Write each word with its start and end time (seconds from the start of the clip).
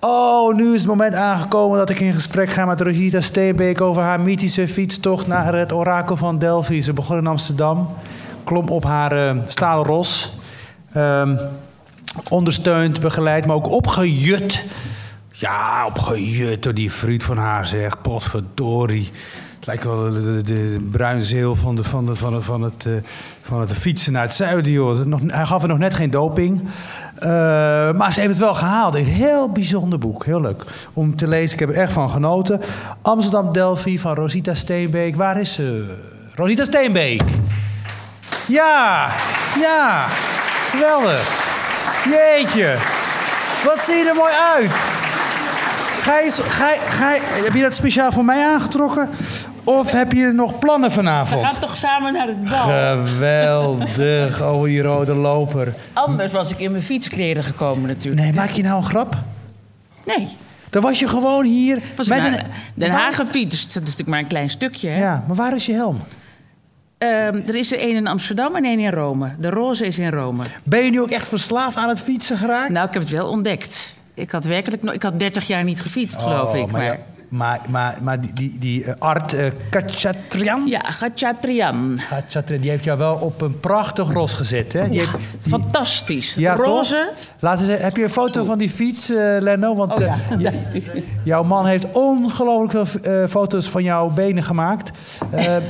Oh, 0.00 0.54
nu 0.54 0.74
is 0.74 0.80
het 0.80 0.88
moment 0.88 1.14
aangekomen 1.14 1.78
dat 1.78 1.90
ik 1.90 2.00
in 2.00 2.12
gesprek 2.12 2.48
ga 2.48 2.64
met 2.64 2.80
Rosita 2.80 3.20
Steenbeek 3.20 3.80
over 3.80 4.02
haar 4.02 4.20
mythische 4.20 4.68
fietstocht 4.68 5.26
naar 5.26 5.54
het 5.54 5.72
orakel 5.72 6.16
van 6.16 6.38
Delphi. 6.38 6.82
Ze 6.82 6.92
begon 6.92 7.16
in 7.16 7.26
Amsterdam, 7.26 7.88
klom 8.44 8.68
op 8.68 8.84
haar 8.84 9.16
uh, 9.16 9.42
stalen 9.46 9.84
ros, 9.84 10.34
um, 10.96 11.38
ondersteund, 12.28 13.00
begeleid, 13.00 13.46
maar 13.46 13.56
ook 13.56 13.70
opgejut. 13.70 14.64
Ja, 15.30 15.86
opgejut 15.86 16.62
door 16.62 16.74
die 16.74 16.92
vriend 16.92 17.24
van 17.24 17.36
haar, 17.36 17.66
zeg. 17.66 18.00
Potverdorie. 18.00 19.10
Het 19.56 19.66
lijkt 19.66 19.84
wel 19.84 20.10
de, 20.10 20.42
de, 20.42 21.54
van, 21.54 21.76
de, 21.76 21.84
van, 21.84 22.06
de, 22.06 22.14
van, 22.14 22.42
van, 22.42 22.62
het, 22.62 22.84
uh, 22.88 22.94
van 23.42 23.60
het 23.60 23.72
fietsen 23.72 24.12
naar 24.12 24.22
het 24.22 24.34
zuiden. 24.34 25.08
Nog, 25.08 25.20
hij 25.26 25.44
gaf 25.44 25.62
er 25.62 25.68
nog 25.68 25.78
net 25.78 25.94
geen 25.94 26.10
doping. 26.10 26.62
Uh, 27.18 27.30
maar 27.92 28.12
ze 28.12 28.20
heeft 28.20 28.32
het 28.32 28.42
wel 28.42 28.54
gehaald. 28.54 28.94
Een 28.94 29.04
heel 29.04 29.48
bijzonder 29.48 29.98
boek. 29.98 30.24
Heel 30.24 30.40
leuk 30.40 30.64
om 30.92 31.16
te 31.16 31.28
lezen. 31.28 31.52
Ik 31.52 31.60
heb 31.60 31.68
er 31.68 31.80
erg 31.80 31.92
van 31.92 32.08
genoten. 32.08 32.60
Amsterdam 33.02 33.52
Delphi 33.52 33.98
van 33.98 34.14
Rosita 34.14 34.54
Steenbeek. 34.54 35.16
Waar 35.16 35.40
is 35.40 35.52
ze? 35.52 35.94
Rosita 36.34 36.64
Steenbeek. 36.64 37.22
Ja, 38.46 39.08
ja. 39.60 40.06
Geweldig. 40.70 41.42
Jeetje. 42.04 42.76
Wat 43.64 43.80
zie 43.80 43.94
je 43.94 44.08
er 44.08 44.14
mooi 44.14 44.32
uit. 44.54 44.70
Je, 46.04 46.42
ga, 46.42 46.68
ga 46.88 47.12
heb 47.42 47.52
je 47.52 47.62
dat 47.62 47.74
speciaal 47.74 48.12
voor 48.12 48.24
mij 48.24 48.46
aangetrokken? 48.46 49.08
Of 49.64 49.92
heb 49.92 50.12
je 50.12 50.32
nog 50.32 50.58
plannen 50.58 50.92
vanavond? 50.92 51.40
We 51.40 51.46
gaan 51.46 51.60
toch 51.60 51.76
samen 51.76 52.12
naar 52.12 52.26
het 52.26 52.44
bal? 52.44 53.06
Geweldig, 53.06 54.42
oh 54.42 54.64
die 54.64 54.82
rode 54.82 55.14
loper. 55.14 55.74
Anders 55.92 56.32
was 56.32 56.50
ik 56.50 56.58
in 56.58 56.70
mijn 56.70 56.82
fietskleren 56.82 57.42
gekomen 57.42 57.88
natuurlijk. 57.88 58.22
Nee, 58.22 58.32
maak 58.32 58.50
je 58.50 58.62
nou 58.62 58.76
een 58.76 58.84
grap? 58.84 59.16
Nee. 60.04 60.28
Dan 60.70 60.82
was 60.82 60.98
je 60.98 61.08
gewoon 61.08 61.44
hier... 61.44 61.78
Was 61.96 62.08
met 62.08 62.18
een, 62.18 62.40
Den 62.74 62.90
Haag 62.90 63.16
gefietst, 63.16 63.74
dat 63.74 63.82
is 63.82 63.88
natuurlijk 63.88 64.08
maar 64.08 64.18
een 64.18 64.26
klein 64.26 64.50
stukje. 64.50 64.88
Hè? 64.88 65.00
Ja, 65.00 65.24
maar 65.26 65.36
waar 65.36 65.54
is 65.54 65.66
je 65.66 65.72
helm? 65.72 66.00
Um, 66.98 67.42
er 67.46 67.54
is 67.54 67.72
er 67.72 67.78
één 67.78 67.96
in 67.96 68.06
Amsterdam 68.06 68.56
en 68.56 68.64
één 68.64 68.78
in 68.78 68.90
Rome. 68.90 69.34
De 69.38 69.50
roze 69.50 69.86
is 69.86 69.98
in 69.98 70.10
Rome. 70.10 70.42
Ben 70.62 70.84
je 70.84 70.90
nu 70.90 71.00
ook 71.00 71.10
echt 71.10 71.26
verslaafd 71.26 71.76
aan 71.76 71.88
het 71.88 72.00
fietsen 72.00 72.38
geraakt? 72.38 72.70
Nou, 72.70 72.86
ik 72.86 72.92
heb 72.92 73.02
het 73.02 73.10
wel 73.10 73.28
ontdekt. 73.28 73.98
Ik 74.14 74.30
had 74.30 74.44
werkelijk 74.44 74.82
ik 74.82 75.02
had 75.02 75.18
30 75.18 75.46
jaar 75.46 75.64
niet 75.64 75.80
gefietst, 75.80 76.22
geloof 76.22 76.52
oh, 76.52 76.56
ik. 76.56 76.70
Maar, 76.70 76.82
maar... 76.82 76.98
Maar, 77.34 77.60
maar, 77.68 77.98
maar 78.02 78.20
die, 78.20 78.32
die, 78.32 78.58
die 78.58 78.84
uh, 78.84 78.92
Art 78.98 79.34
uh, 79.34 79.44
Kachatrian? 79.70 80.66
Ja, 80.66 80.78
Kachatrian. 80.78 81.98
Kachatrian. 82.08 82.60
Die 82.60 82.70
heeft 82.70 82.84
jou 82.84 82.98
wel 82.98 83.14
op 83.14 83.40
een 83.40 83.60
prachtig 83.60 84.12
ros 84.12 84.34
gezet, 84.34 84.72
hè? 84.72 84.88
Die 84.88 85.00
ja, 85.00 85.00
heeft, 85.00 85.12
die... 85.42 85.50
fantastisch. 85.50 86.34
Ja, 86.34 86.54
Roze. 86.54 87.10
Laten 87.38 87.66
ze, 87.66 87.72
heb 87.72 87.96
je 87.96 88.02
een 88.02 88.08
foto 88.08 88.44
van 88.44 88.58
die 88.58 88.70
fiets, 88.70 89.10
uh, 89.10 89.16
Lenno? 89.40 89.74
Want 89.74 89.92
oh, 89.92 89.98
ja. 90.38 90.52
jouw 91.22 91.42
man 91.42 91.66
heeft 91.66 91.86
ongelooflijk 91.92 92.88
veel 92.88 93.28
foto's 93.28 93.68
van 93.68 93.82
jouw 93.82 94.08
benen 94.08 94.44
gemaakt. 94.44 94.90
en, 95.30 95.62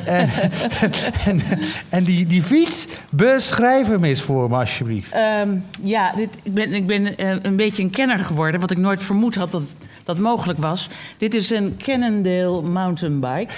en, 1.24 1.40
en, 1.88 2.04
die, 2.04 2.26
die 2.26 2.42
fiets, 2.42 2.88
beschrijf 3.10 3.88
hem 3.88 4.04
eens 4.04 4.20
voor 4.20 4.50
me, 4.50 4.56
alsjeblieft. 4.56 5.14
Um, 5.14 5.64
ja, 5.82 6.12
dit, 6.16 6.28
ik 6.42 6.54
ben, 6.54 6.72
ik 6.72 6.86
ben 6.86 7.14
een 7.46 7.56
beetje 7.56 7.82
een 7.82 7.90
kenner 7.90 8.18
geworden. 8.18 8.60
Wat 8.60 8.70
ik 8.70 8.78
nooit 8.78 9.02
vermoed 9.02 9.34
had 9.34 9.52
dat 9.52 9.62
dat 10.04 10.18
mogelijk 10.18 10.58
was. 10.58 10.88
Dit 11.16 11.34
is 11.34 11.50
een 11.50 11.76
Cannondale 11.76 12.62
mountainbike. 12.62 13.52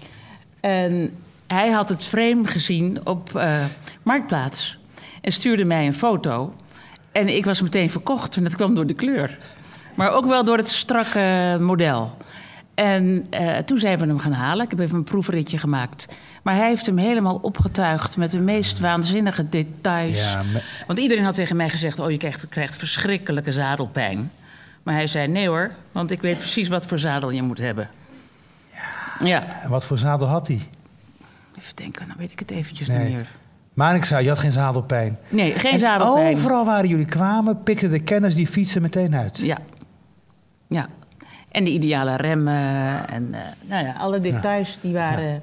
en 0.60 1.14
hij 1.46 1.70
had 1.70 1.88
het 1.88 2.04
frame 2.04 2.46
gezien 2.46 3.06
op 3.06 3.30
uh, 3.36 3.64
Marktplaats. 4.02 4.78
En 5.20 5.32
stuurde 5.32 5.64
mij 5.64 5.86
een 5.86 5.94
foto. 5.94 6.54
En 7.12 7.36
ik 7.36 7.44
was 7.44 7.62
meteen 7.62 7.90
verkocht. 7.90 8.36
En 8.36 8.42
dat 8.44 8.56
kwam 8.56 8.74
door 8.74 8.86
de 8.86 8.94
kleur. 8.94 9.38
Maar 9.94 10.10
ook 10.10 10.26
wel 10.26 10.44
door 10.44 10.56
het 10.56 10.68
strakke 10.68 11.56
model. 11.60 12.16
En 12.74 13.26
uh, 13.40 13.56
toen 13.56 13.78
zijn 13.78 13.98
we 13.98 14.06
hem 14.06 14.18
gaan 14.18 14.32
halen. 14.32 14.64
Ik 14.64 14.70
heb 14.70 14.80
even 14.80 14.96
een 14.96 15.04
proefritje 15.04 15.58
gemaakt. 15.58 16.08
Maar 16.42 16.54
hij 16.54 16.68
heeft 16.68 16.86
hem 16.86 16.96
helemaal 16.96 17.38
opgetuigd 17.42 18.16
met 18.16 18.30
de 18.30 18.38
meest 18.38 18.78
waanzinnige 18.78 19.48
details. 19.48 20.16
Ja, 20.16 20.42
me... 20.52 20.62
Want 20.86 20.98
iedereen 20.98 21.24
had 21.24 21.34
tegen 21.34 21.56
mij 21.56 21.68
gezegd: 21.68 21.98
Oh, 21.98 22.10
je 22.10 22.16
krijgt, 22.16 22.48
krijgt 22.48 22.76
verschrikkelijke 22.76 23.52
zadelpijn. 23.52 24.30
Maar 24.88 24.96
hij 24.96 25.06
zei: 25.06 25.28
Nee 25.28 25.48
hoor, 25.48 25.70
want 25.92 26.10
ik 26.10 26.20
weet 26.20 26.38
precies 26.38 26.68
wat 26.68 26.86
voor 26.86 26.98
zadel 26.98 27.30
je 27.30 27.42
moet 27.42 27.58
hebben. 27.58 27.88
Ja. 29.20 29.26
ja. 29.26 29.62
En 29.62 29.70
wat 29.70 29.84
voor 29.84 29.98
zadel 29.98 30.26
had 30.26 30.46
hij? 30.46 30.68
Even 31.58 31.76
denken, 31.76 32.08
dan 32.08 32.16
weet 32.16 32.32
ik 32.32 32.38
het 32.38 32.50
eventjes 32.50 32.88
nee. 32.88 32.98
niet 32.98 33.14
meer. 33.14 33.30
Maar 33.74 33.94
ik 33.94 34.04
zei, 34.04 34.22
je 34.22 34.28
had 34.28 34.38
geen 34.38 34.52
zadelpijn. 34.52 35.18
Nee, 35.28 35.52
geen 35.52 35.72
en 35.72 35.78
zadelpijn. 35.78 36.36
Overal 36.36 36.64
waar 36.64 36.86
jullie 36.86 37.06
kwamen, 37.06 37.62
pikten 37.62 37.90
de 37.90 37.98
kenners 37.98 38.34
die 38.34 38.46
fietsen 38.46 38.82
meteen 38.82 39.14
uit. 39.14 39.38
Ja. 39.38 39.56
Ja. 40.68 40.88
En 41.48 41.64
de 41.64 41.70
ideale 41.70 42.16
remmen 42.16 43.08
en 43.08 43.28
uh, 43.30 43.38
nou 43.68 43.86
ja, 43.86 43.92
alle 43.92 44.18
details 44.18 44.72
ja. 44.72 44.78
die 44.80 44.92
waren 44.92 45.32
ja. 45.32 45.40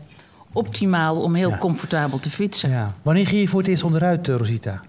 optimaal 0.51 1.21
om 1.21 1.35
heel 1.35 1.57
comfortabel 1.57 2.19
te 2.19 2.29
fietsen. 2.29 2.69
Ja. 2.69 2.91
Wanneer 3.01 3.27
ging 3.27 3.41
je 3.41 3.47
voor 3.47 3.59
het 3.59 3.69
eerst 3.69 3.83
onderuit, 3.83 4.27
Rosita? 4.27 4.81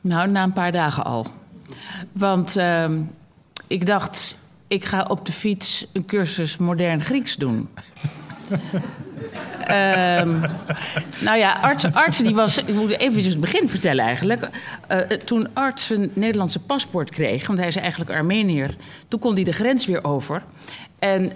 Nou, 0.00 0.28
na 0.28 0.42
een 0.42 0.52
paar 0.52 0.72
dagen 0.72 1.04
al. 1.04 1.26
Want 2.12 2.56
uh, 2.56 2.84
ik 3.66 3.86
dacht, 3.86 4.36
ik 4.66 4.84
ga 4.84 5.02
op 5.08 5.26
de 5.26 5.32
fiets 5.32 5.86
een 5.92 6.04
cursus 6.04 6.56
modern 6.56 7.00
Grieks 7.00 7.36
doen. 7.36 7.68
um, 8.50 10.40
nou 11.26 11.38
ja, 11.38 11.52
arts, 11.52 11.92
arts 11.92 12.18
die 12.18 12.34
was... 12.34 12.58
Ik 12.58 12.74
moet 12.74 12.98
even 12.98 13.24
het 13.24 13.40
begin 13.40 13.68
vertellen 13.68 14.04
eigenlijk. 14.04 14.48
Uh, 14.88 14.98
toen 14.98 15.48
arts 15.52 15.90
een 15.90 16.10
Nederlandse 16.14 16.58
paspoort 16.60 17.10
kreeg... 17.10 17.46
want 17.46 17.58
hij 17.58 17.68
is 17.68 17.76
eigenlijk 17.76 18.10
Armenier... 18.10 18.76
toen 19.08 19.20
kon 19.20 19.34
hij 19.34 19.44
de 19.44 19.52
grens 19.52 19.86
weer 19.86 20.04
over. 20.04 20.42
En 20.98 21.32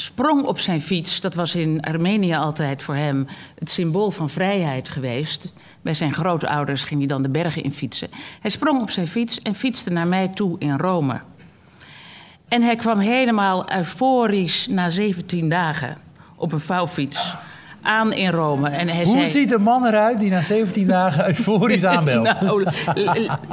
sprong 0.00 0.42
op 0.42 0.58
zijn 0.58 0.82
fiets. 0.82 1.20
Dat 1.20 1.34
was 1.34 1.54
in 1.54 1.80
Armenië 1.80 2.34
altijd 2.34 2.82
voor 2.82 2.94
hem 2.94 3.26
het 3.58 3.70
symbool 3.70 4.10
van 4.10 4.30
vrijheid 4.30 4.88
geweest. 4.88 5.52
Bij 5.80 5.94
zijn 5.94 6.14
grootouders 6.14 6.84
ging 6.84 7.00
hij 7.00 7.08
dan 7.08 7.22
de 7.22 7.28
bergen 7.28 7.62
in 7.62 7.72
fietsen. 7.72 8.08
Hij 8.40 8.50
sprong 8.50 8.80
op 8.80 8.90
zijn 8.90 9.08
fiets 9.08 9.42
en 9.42 9.54
fietste 9.54 9.90
naar 9.90 10.06
mij 10.06 10.28
toe 10.28 10.56
in 10.58 10.76
Rome. 10.76 11.20
En 12.48 12.62
hij 12.62 12.76
kwam 12.76 12.98
helemaal 12.98 13.72
euforisch 13.72 14.66
na 14.66 14.90
17 14.90 15.48
dagen 15.48 15.96
op 16.36 16.52
een 16.52 16.60
vouwfiets 16.60 17.36
aan 17.82 18.12
in 18.12 18.30
Rome. 18.30 18.68
En 18.68 18.88
hij 18.88 19.04
Hoe 19.04 19.16
zei, 19.16 19.26
ziet 19.26 19.52
een 19.52 19.62
man 19.62 19.86
eruit 19.86 20.18
die 20.18 20.30
na 20.30 20.42
17 20.42 20.86
dagen 20.86 21.26
euforisch 21.26 21.84
aanbelt? 21.94 22.40
nou, 22.40 22.66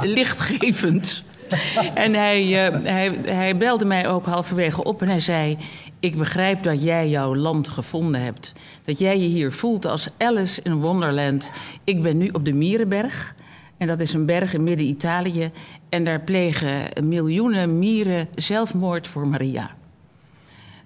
lichtgevend. 0.00 1.22
en 1.94 2.14
hij, 2.14 2.70
uh, 2.72 2.82
hij, 2.82 3.18
hij 3.24 3.56
belde 3.56 3.84
mij 3.84 4.08
ook 4.08 4.26
halverwege 4.26 4.84
op 4.84 5.02
en 5.02 5.08
hij 5.08 5.20
zei... 5.20 5.58
ik 6.00 6.18
begrijp 6.18 6.62
dat 6.62 6.82
jij 6.82 7.08
jouw 7.08 7.34
land 7.34 7.68
gevonden 7.68 8.20
hebt. 8.20 8.52
Dat 8.84 8.98
jij 8.98 9.18
je 9.18 9.26
hier 9.26 9.52
voelt 9.52 9.86
als 9.86 10.08
Alice 10.18 10.60
in 10.62 10.74
Wonderland. 10.74 11.52
Ik 11.84 12.02
ben 12.02 12.16
nu 12.16 12.28
op 12.28 12.44
de 12.44 12.52
Mierenberg... 12.52 13.34
En 13.76 13.86
dat 13.86 14.00
is 14.00 14.12
een 14.12 14.26
berg 14.26 14.54
in 14.54 14.62
midden-Italië. 14.62 15.50
En 15.88 16.04
daar 16.04 16.20
plegen 16.20 17.06
miljoenen 17.06 17.78
mieren 17.78 18.28
zelfmoord 18.34 19.08
voor 19.08 19.26
Maria. 19.26 19.70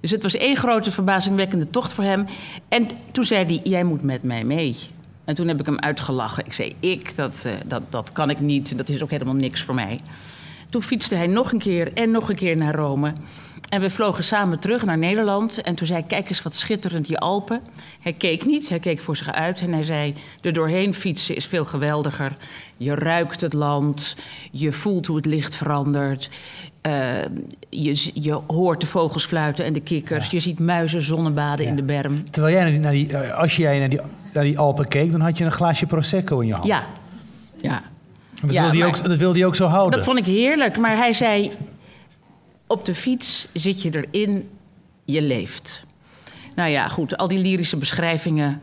Dus 0.01 0.11
het 0.11 0.23
was 0.23 0.35
één 0.35 0.57
grote 0.57 0.93
verbazingwekkende 0.93 1.71
tocht 1.71 1.93
voor 1.93 2.05
hem. 2.05 2.27
En 2.69 2.89
toen 3.13 3.25
zei 3.25 3.45
hij, 3.45 3.61
jij 3.65 3.85
moet 3.85 4.03
met 4.03 4.23
mij 4.23 4.45
mee. 4.45 4.77
En 5.25 5.35
toen 5.35 5.49
heb 5.49 5.61
ik 5.61 5.67
hem 5.67 5.79
uitgelachen. 5.79 6.45
Ik 6.45 6.53
zei, 6.53 6.77
ik, 6.81 7.17
dat, 7.17 7.45
uh, 7.47 7.53
dat, 7.67 7.83
dat 7.89 8.13
kan 8.13 8.31
ik 8.31 8.41
niet. 8.41 8.77
Dat 8.77 8.89
is 8.89 9.03
ook 9.03 9.11
helemaal 9.11 9.35
niks 9.35 9.63
voor 9.63 9.75
mij. 9.75 9.99
Toen 10.71 10.83
fietste 10.83 11.15
hij 11.15 11.27
nog 11.27 11.53
een 11.53 11.59
keer 11.59 11.93
en 11.93 12.11
nog 12.11 12.29
een 12.29 12.37
keer 12.37 12.57
naar 12.57 12.75
Rome. 12.75 13.13
En 13.69 13.81
we 13.81 13.91
vlogen 13.91 14.25
samen 14.25 14.59
terug 14.59 14.85
naar 14.85 14.99
Nederland. 14.99 15.63
En 15.63 15.75
toen 15.75 15.87
zei 15.87 15.99
hij, 15.99 16.09
kijk 16.09 16.29
eens 16.29 16.43
wat 16.43 16.55
schitterend 16.55 17.07
die 17.07 17.19
Alpen. 17.19 17.61
Hij 18.01 18.13
keek 18.13 18.47
niet, 18.47 18.69
hij 18.69 18.79
keek 18.79 19.01
voor 19.01 19.17
zich 19.17 19.33
uit. 19.33 19.61
En 19.61 19.73
hij 19.73 19.83
zei, 19.83 20.15
er 20.41 20.53
doorheen 20.53 20.95
fietsen 20.95 21.37
is 21.37 21.47
veel 21.47 21.65
geweldiger. 21.65 22.33
Je 22.77 22.95
ruikt 22.95 23.41
het 23.41 23.53
land, 23.53 24.17
je 24.51 24.73
voelt 24.73 25.07
hoe 25.07 25.17
het 25.17 25.27
licht 25.27 25.57
verandert. 25.57 26.31
Uh, 26.87 26.93
je, 27.69 28.11
je 28.15 28.41
hoort 28.47 28.81
de 28.81 28.87
vogels 28.87 29.25
fluiten 29.25 29.65
en 29.65 29.73
de 29.73 29.81
kikkers. 29.81 30.25
Ja. 30.25 30.31
Je 30.31 30.41
ziet 30.41 30.59
muizen 30.59 31.03
zonnebaden 31.03 31.65
ja. 31.65 31.71
in 31.71 31.77
de 31.77 31.83
berm. 31.83 32.31
Terwijl 32.31 32.55
jij 32.55 32.63
naar 32.63 32.73
die, 32.73 33.07
naar 33.07 33.23
die, 33.23 33.33
als 33.33 33.57
jij 33.57 33.79
naar 33.79 33.89
die, 33.89 34.01
naar 34.33 34.45
die 34.45 34.59
Alpen 34.59 34.89
keek, 34.89 35.13
dan 35.13 35.21
had 35.21 35.39
je 35.39 35.45
een 35.45 35.53
glaasje 35.53 35.87
Prosecco 35.87 36.41
in 36.41 36.47
je 36.47 36.53
hand. 36.53 36.67
Ja, 36.67 36.87
ja. 37.61 37.83
Dat, 38.41 38.53
ja, 38.53 38.63
wilde 38.63 38.79
hij 38.79 38.87
ook, 38.87 39.03
dat 39.03 39.17
wilde 39.17 39.39
hij 39.39 39.47
ook 39.47 39.57
zo 39.57 39.67
houden. 39.67 39.99
Dat 39.99 40.07
vond 40.07 40.19
ik 40.19 40.25
heerlijk. 40.25 40.79
Maar 40.79 40.97
hij 40.97 41.13
zei, 41.13 41.51
op 42.71 42.85
de 42.85 42.95
fiets 42.95 43.49
zit 43.53 43.83
je 43.83 44.07
erin, 44.11 44.49
je 45.05 45.23
leeft. 45.23 45.85
Nou 46.55 46.71
ja, 46.71 46.89
goed, 46.89 47.17
al 47.17 47.29
die 47.29 47.39
lyrische 47.39 47.77
beschrijvingen... 47.77 48.61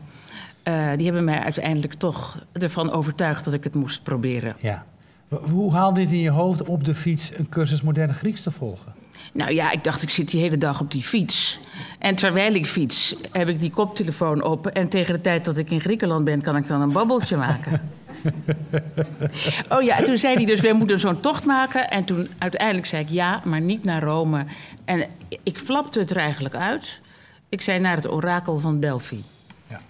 Uh, 0.64 0.90
die 0.96 1.04
hebben 1.04 1.24
mij 1.24 1.38
uiteindelijk 1.38 1.94
toch 1.94 2.44
ervan 2.52 2.90
overtuigd 2.90 3.44
dat 3.44 3.52
ik 3.52 3.64
het 3.64 3.74
moest 3.74 4.02
proberen. 4.02 4.56
Ja. 4.58 4.84
Hoe 5.28 5.72
haalde 5.72 6.00
dit 6.00 6.12
in 6.12 6.18
je 6.18 6.30
hoofd 6.30 6.62
op 6.62 6.84
de 6.84 6.94
fiets 6.94 7.38
een 7.38 7.48
cursus 7.48 7.82
moderne 7.82 8.12
Grieks 8.12 8.42
te 8.42 8.50
volgen? 8.50 8.94
Nou 9.32 9.52
ja, 9.52 9.70
ik 9.70 9.84
dacht, 9.84 10.02
ik 10.02 10.10
zit 10.10 10.30
die 10.30 10.40
hele 10.40 10.58
dag 10.58 10.80
op 10.80 10.90
die 10.90 11.02
fiets. 11.02 11.58
En 11.98 12.14
terwijl 12.14 12.54
ik 12.54 12.66
fiets, 12.66 13.16
heb 13.32 13.48
ik 13.48 13.60
die 13.60 13.70
koptelefoon 13.70 14.42
op. 14.42 14.66
En 14.66 14.88
tegen 14.88 15.14
de 15.14 15.20
tijd 15.20 15.44
dat 15.44 15.56
ik 15.56 15.70
in 15.70 15.80
Griekenland 15.80 16.24
ben, 16.24 16.40
kan 16.40 16.56
ik 16.56 16.66
dan 16.66 16.80
een 16.80 16.92
babbeltje 16.92 17.36
maken. 17.36 17.80
oh 19.74 19.82
ja, 19.82 19.98
en 19.98 20.04
toen 20.04 20.18
zei 20.18 20.34
hij 20.34 20.44
dus, 20.44 20.60
wij 20.60 20.72
moeten 20.72 21.00
zo'n 21.00 21.20
tocht 21.20 21.44
maken. 21.44 21.90
En 21.90 22.04
toen 22.04 22.28
uiteindelijk 22.38 22.86
zei 22.86 23.02
ik 23.02 23.08
ja, 23.08 23.40
maar 23.44 23.60
niet 23.60 23.84
naar 23.84 24.02
Rome. 24.02 24.44
En 24.84 25.06
ik 25.42 25.58
flapte 25.58 25.98
het 25.98 26.10
er 26.10 26.16
eigenlijk 26.16 26.54
uit. 26.54 27.00
Ik 27.48 27.60
zei 27.60 27.78
naar 27.78 27.96
het 27.96 28.10
orakel 28.10 28.58
van 28.58 28.80
Delphi. 28.80 29.22
Ja. 29.68 29.80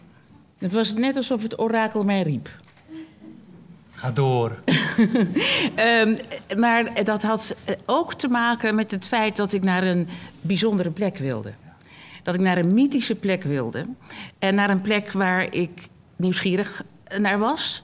Het 0.58 0.72
was 0.72 0.94
net 0.94 1.16
alsof 1.16 1.42
het 1.42 1.58
orakel 1.58 2.04
mij 2.04 2.22
riep. 2.22 2.50
Ga 3.98 4.10
door. 4.10 4.58
um, 5.76 6.16
maar 6.62 7.04
dat 7.04 7.22
had 7.22 7.56
ook 7.86 8.14
te 8.14 8.28
maken 8.28 8.74
met 8.74 8.90
het 8.90 9.06
feit 9.06 9.36
dat 9.36 9.52
ik 9.52 9.62
naar 9.62 9.82
een 9.82 10.08
bijzondere 10.40 10.90
plek 10.90 11.16
wilde. 11.16 11.52
Dat 12.22 12.34
ik 12.34 12.40
naar 12.40 12.58
een 12.58 12.74
mythische 12.74 13.14
plek 13.14 13.42
wilde. 13.42 13.86
En 14.38 14.54
naar 14.54 14.70
een 14.70 14.81
plek 14.81 15.12
waar 15.12 15.54
ik 15.54 15.88
nieuwsgierig 16.16 16.82
naar 17.19 17.38
was. 17.38 17.82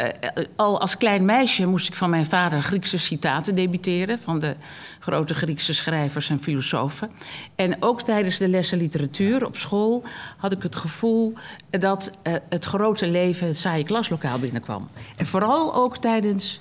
Uh, 0.00 0.44
al 0.56 0.80
als 0.80 0.96
klein 0.96 1.24
meisje 1.24 1.66
moest 1.66 1.88
ik 1.88 1.94
van 1.94 2.10
mijn 2.10 2.26
vader 2.26 2.62
Griekse 2.62 2.98
citaten 2.98 3.54
debiteren. 3.54 4.18
Van 4.18 4.38
de 4.38 4.56
grote 5.00 5.34
Griekse 5.34 5.74
schrijvers 5.74 6.30
en 6.30 6.42
filosofen. 6.42 7.10
En 7.54 7.82
ook 7.82 8.02
tijdens 8.02 8.38
de 8.38 8.48
lessen 8.48 8.78
literatuur 8.78 9.46
op 9.46 9.56
school 9.56 10.04
had 10.36 10.52
ik 10.52 10.62
het 10.62 10.76
gevoel 10.76 11.32
dat 11.70 12.18
uh, 12.26 12.34
het 12.48 12.64
grote 12.64 13.06
leven 13.06 13.46
het 13.46 13.58
saaie 13.58 13.84
klaslokaal 13.84 14.38
binnenkwam. 14.38 14.88
En 15.16 15.26
vooral 15.26 15.74
ook 15.74 15.98
tijdens 15.98 16.60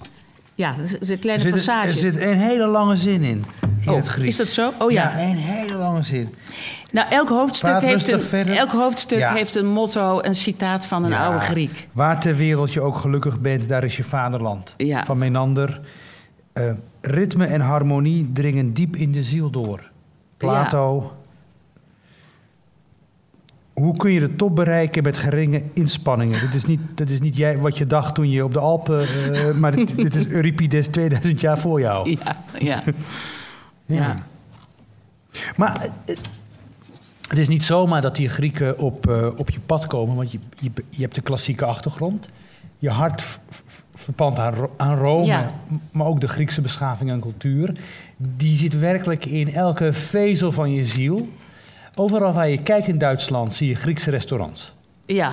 ja, 0.59 0.75
de 1.01 1.17
kleine 1.17 1.43
er 1.43 1.51
passage. 1.51 1.87
Er 1.87 1.95
zit 1.95 2.19
een 2.19 2.37
hele 2.37 2.67
lange 2.67 2.97
zin 2.97 3.23
in, 3.23 3.43
in 3.81 3.89
oh, 3.89 3.95
het 3.95 4.07
Grieks. 4.07 4.29
Is 4.29 4.37
dat 4.37 4.47
zo? 4.47 4.71
Oh 4.85 4.91
ja. 4.91 5.03
Ja, 5.03 5.23
een 5.23 5.35
hele 5.35 5.73
lange 5.77 6.01
zin. 6.01 6.35
Nou, 6.91 7.09
elk 7.09 7.29
hoofdstuk, 7.29 7.69
Praat 7.69 7.81
heeft 7.81 8.11
een, 8.11 8.21
verder. 8.21 8.55
elk 8.55 8.71
hoofdstuk 8.71 9.19
Ja. 9.19 9.33
heeft 9.33 9.55
een 9.55 9.65
motto, 9.65 10.21
een 10.21 10.35
citaat 10.35 10.85
van 10.85 11.03
een 11.03 11.09
Ja, 11.09 11.25
oude 11.25 11.39
Griek. 11.39 11.87
Waar 11.91 12.19
ter 12.19 12.35
wereld 12.35 12.73
je 12.73 12.81
ook 12.81 12.95
gelukkig 12.95 13.39
bent, 13.39 13.69
daar 13.69 13.83
is 13.83 13.97
je 13.97 14.03
vaderland. 14.03 14.73
Ja. 14.77 15.05
Van 15.05 15.17
Menander. 15.17 15.81
Eh, 16.53 16.71
ritme 17.01 17.45
en 17.45 17.61
harmonie 17.61 18.29
dringen 18.33 18.73
diep 18.73 18.95
in 18.95 19.11
de 19.11 19.23
ziel 19.23 19.49
door. 19.49 19.91
Plato. 20.37 21.13
Hoe 23.79 23.97
kun 23.97 24.11
je 24.11 24.19
de 24.19 24.35
top 24.35 24.55
bereiken 24.55 25.03
met 25.03 25.17
geringe 25.17 25.63
inspanningen? 25.73 26.39
Dit 26.41 26.53
is 26.53 26.65
niet, 26.65 26.79
dit 26.95 27.09
is 27.09 27.19
niet 27.21 27.35
jij, 27.35 27.57
wat 27.57 27.77
je 27.77 27.87
dacht 27.87 28.15
toen 28.15 28.29
je 28.29 28.43
op 28.43 28.53
de 28.53 28.59
Alpen... 28.59 29.07
eh, 29.33 29.51
maar 29.51 29.75
dit, 29.75 29.95
dit 29.95 30.15
is 30.15 30.27
Euripides 30.27 30.87
2000 30.87 31.39
jaar 31.41 31.59
voor 31.59 31.79
jou. 31.79 32.09
Ja, 32.09 32.37
ja. 32.59 32.83
ja. 33.85 34.17
Maar 35.55 35.81
eh, 36.05 36.15
het 37.29 37.37
is 37.37 37.47
niet 37.47 37.63
zomaar 37.63 38.01
dat 38.01 38.15
die 38.15 38.29
Grieken 38.29 38.77
op, 38.77 39.07
eh, 39.09 39.27
op 39.37 39.49
je 39.49 39.59
pad 39.59 39.87
komen, 39.87 40.15
want 40.15 40.31
je, 40.31 40.39
je, 40.59 40.71
je 40.89 41.01
hebt 41.01 41.15
de 41.15 41.21
klassieke 41.21 41.65
achtergrond. 41.65 42.29
Je 42.77 42.89
hart 42.89 43.23
verpand 43.93 44.39
aan, 44.39 44.53
Ro- 44.53 44.73
aan 44.77 44.95
Rome, 44.95 45.25
Ja. 45.25 45.51
maar 45.91 46.07
ook 46.07 46.21
de 46.21 46.27
Griekse 46.27 46.61
beschaving 46.61 47.11
en 47.11 47.19
cultuur. 47.19 47.71
Die 48.17 48.55
zit 48.55 48.79
werkelijk 48.79 49.25
in 49.25 49.53
elke 49.53 49.93
vezel 49.93 50.51
van 50.51 50.71
je 50.73 50.85
ziel. 50.85 51.29
Overal 51.99 52.33
waar 52.33 52.49
je 52.49 52.61
kijkt 52.61 52.87
in 52.87 52.97
Duitsland 52.97 53.53
zie 53.53 53.67
je 53.67 53.75
Griekse 53.75 54.11
restaurants. 54.11 54.73
Ja, 55.05 55.31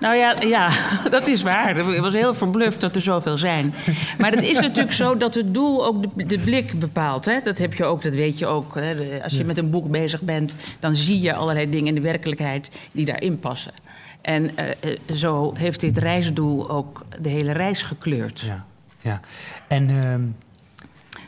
nou 0.00 0.16
ja, 0.16 0.34
ja, 0.40 0.68
dat 1.10 1.26
is 1.26 1.42
waar. 1.42 1.76
Ik 1.76 2.00
was 2.00 2.12
heel 2.12 2.34
verbluft 2.34 2.80
dat 2.80 2.96
er 2.96 3.02
zoveel 3.02 3.38
zijn. 3.38 3.74
Maar 4.18 4.30
het 4.30 4.44
is 4.44 4.60
natuurlijk 4.60 4.92
zo 4.92 5.16
dat 5.16 5.34
het 5.34 5.54
doel 5.54 5.86
ook 5.86 6.02
de, 6.16 6.26
de 6.26 6.38
blik 6.38 6.78
bepaalt. 6.78 7.24
Hè? 7.24 7.40
Dat 7.40 7.58
heb 7.58 7.74
je 7.74 7.84
ook, 7.84 8.02
dat 8.02 8.14
weet 8.14 8.38
je 8.38 8.46
ook. 8.46 8.74
Hè? 8.74 9.22
Als 9.22 9.32
je 9.32 9.44
met 9.44 9.58
een 9.58 9.70
boek 9.70 9.90
bezig 9.90 10.20
bent, 10.20 10.54
dan 10.80 10.94
zie 10.94 11.20
je 11.20 11.34
allerlei 11.34 11.70
dingen 11.70 11.86
in 11.86 11.94
de 11.94 12.00
werkelijkheid 12.00 12.70
die 12.92 13.04
daarin 13.04 13.38
passen. 13.38 13.72
En 14.20 14.56
eh, 14.56 14.70
eh, 14.70 14.98
zo 15.14 15.54
heeft 15.54 15.80
dit 15.80 15.98
reisdoel 15.98 16.70
ook 16.70 17.04
de 17.20 17.28
hele 17.28 17.52
reis 17.52 17.82
gekleurd. 17.82 18.40
Ja, 18.40 18.64
ja. 19.00 19.20
En 19.68 19.88
ehm, 19.88 20.22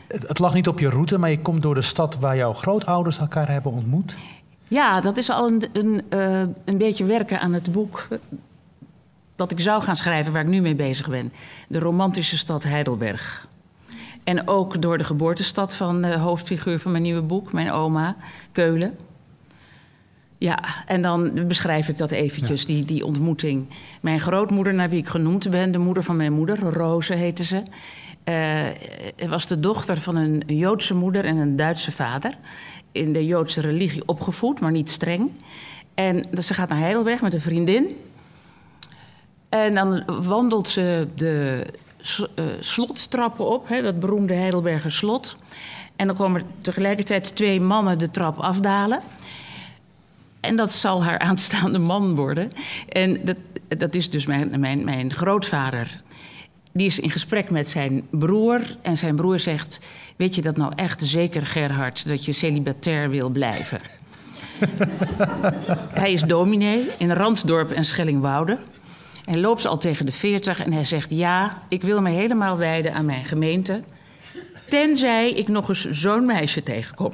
het, 0.07 0.27
het 0.27 0.39
lag 0.39 0.53
niet 0.53 0.67
op 0.67 0.79
je 0.79 0.89
route, 0.89 1.17
maar 1.17 1.29
je 1.29 1.39
komt 1.39 1.61
door 1.61 1.75
de 1.75 1.81
stad 1.81 2.19
waar 2.19 2.35
jouw 2.35 2.53
grootouders 2.53 3.19
elkaar 3.19 3.49
hebben 3.49 3.71
ontmoet. 3.71 4.15
Ja, 4.67 5.01
dat 5.01 5.17
is 5.17 5.29
al 5.29 5.47
een, 5.47 5.63
een, 5.73 6.01
eh, 6.09 6.41
een 6.65 6.77
beetje 6.77 7.05
werken 7.05 7.39
aan 7.39 7.53
het 7.53 7.71
boek 7.71 8.07
dat 9.35 9.51
ik 9.51 9.59
zou 9.59 9.81
gaan 9.81 9.95
schrijven, 9.95 10.33
waar 10.33 10.41
ik 10.41 10.47
nu 10.47 10.61
mee 10.61 10.75
bezig 10.75 11.09
ben. 11.09 11.31
De 11.67 11.79
romantische 11.79 12.37
stad 12.37 12.63
Heidelberg. 12.63 13.47
En 14.23 14.47
ook 14.47 14.81
door 14.81 14.97
de 14.97 15.03
geboortestad 15.03 15.75
van 15.75 16.01
de 16.01 16.17
hoofdfiguur 16.17 16.79
van 16.79 16.91
mijn 16.91 17.03
nieuwe 17.03 17.21
boek, 17.21 17.53
mijn 17.53 17.71
oma, 17.71 18.15
Keulen. 18.51 18.97
Ja, 20.37 20.59
en 20.85 21.01
dan 21.01 21.47
beschrijf 21.47 21.89
ik 21.89 21.97
dat 21.97 22.11
eventjes, 22.11 22.65
die, 22.65 22.85
die 22.85 23.05
ontmoeting. 23.05 23.67
Mijn 24.01 24.19
grootmoeder, 24.19 24.73
naar 24.73 24.89
wie 24.89 24.99
ik 24.99 25.09
genoemd 25.09 25.49
ben, 25.49 25.71
de 25.71 25.77
moeder 25.77 26.03
van 26.03 26.17
mijn 26.17 26.33
moeder, 26.33 26.59
Roze 26.59 27.13
heette 27.13 27.43
ze... 27.43 27.63
eh, 28.23 29.27
was 29.29 29.47
de 29.47 29.59
dochter 29.59 29.97
van 29.97 30.15
een 30.15 30.43
Joodse 30.45 30.95
moeder 30.95 31.25
en 31.25 31.37
een 31.37 31.55
Duitse 31.55 31.91
vader. 31.91 32.37
In 32.97 33.13
de 33.13 33.25
Joodse 33.25 33.61
religie 33.61 34.03
opgevoed, 34.05 34.59
maar 34.59 34.71
niet 34.71 34.91
streng. 34.91 35.31
En 35.93 36.23
dus 36.31 36.47
ze 36.47 36.53
gaat 36.53 36.69
naar 36.69 36.79
Heidelberg 36.79 37.21
met 37.21 37.33
een 37.33 37.41
vriendin. 37.41 37.97
En 39.49 39.75
dan 39.75 40.03
wandelt 40.21 40.67
ze 40.67 41.07
de 41.15 41.65
eh, 42.35 42.45
slottrappen 42.59 43.45
op, 43.45 43.67
hè, 43.67 43.81
dat 43.81 43.99
beroemde 43.99 44.33
Heidelberger 44.33 44.91
slot. 44.91 45.37
En 45.95 46.07
dan 46.07 46.15
komen 46.15 46.41
er 46.41 46.47
tegelijkertijd 46.61 47.35
twee 47.35 47.61
mannen 47.61 47.99
de 47.99 48.11
trap 48.11 48.37
afdalen. 48.37 48.99
En 50.39 50.55
dat 50.55 50.73
zal 50.73 51.03
haar 51.03 51.19
aanstaande 51.29 51.79
man 51.79 52.15
worden. 52.15 52.51
En 52.89 53.25
dat, 53.25 53.37
dat 53.67 53.95
is 53.95 54.09
dus 54.09 54.25
mijn, 54.25 54.59
mijn, 54.59 54.83
mijn 54.83 55.13
grootvader. 55.13 56.01
Die 56.77 56.85
is 56.87 56.99
in 56.99 57.11
gesprek 57.11 57.49
met 57.49 57.69
zijn 57.69 58.07
broer. 58.09 58.61
En 58.81 58.97
zijn 58.97 59.15
broer 59.15 59.39
zegt: 59.39 59.79
Weet 60.15 60.35
je 60.35 60.41
dat 60.41 60.57
nou 60.57 60.71
echt 60.75 61.01
zeker, 61.01 61.45
Gerhard, 61.45 62.07
dat 62.07 62.25
je 62.25 62.33
celibatair 62.33 63.09
wil 63.09 63.29
blijven? 63.29 63.79
hij 66.01 66.13
is 66.13 66.21
dominee 66.21 66.89
in 66.97 67.11
Ransdorp 67.11 67.71
en 67.71 67.85
Schellingwoude. 67.85 68.57
Hij 69.25 69.37
loopt 69.37 69.67
al 69.67 69.77
tegen 69.77 70.05
de 70.05 70.11
40 70.11 70.63
en 70.63 70.73
hij 70.73 70.85
zegt: 70.85 71.09
Ja, 71.09 71.61
ik 71.69 71.81
wil 71.81 72.01
me 72.01 72.09
helemaal 72.09 72.57
wijden 72.57 72.93
aan 72.93 73.05
mijn 73.05 73.25
gemeente. 73.25 73.83
Tenzij 74.67 75.31
ik 75.31 75.47
nog 75.47 75.69
eens 75.69 75.89
zo'n 75.89 76.25
meisje 76.25 76.63
tegenkom. 76.63 77.11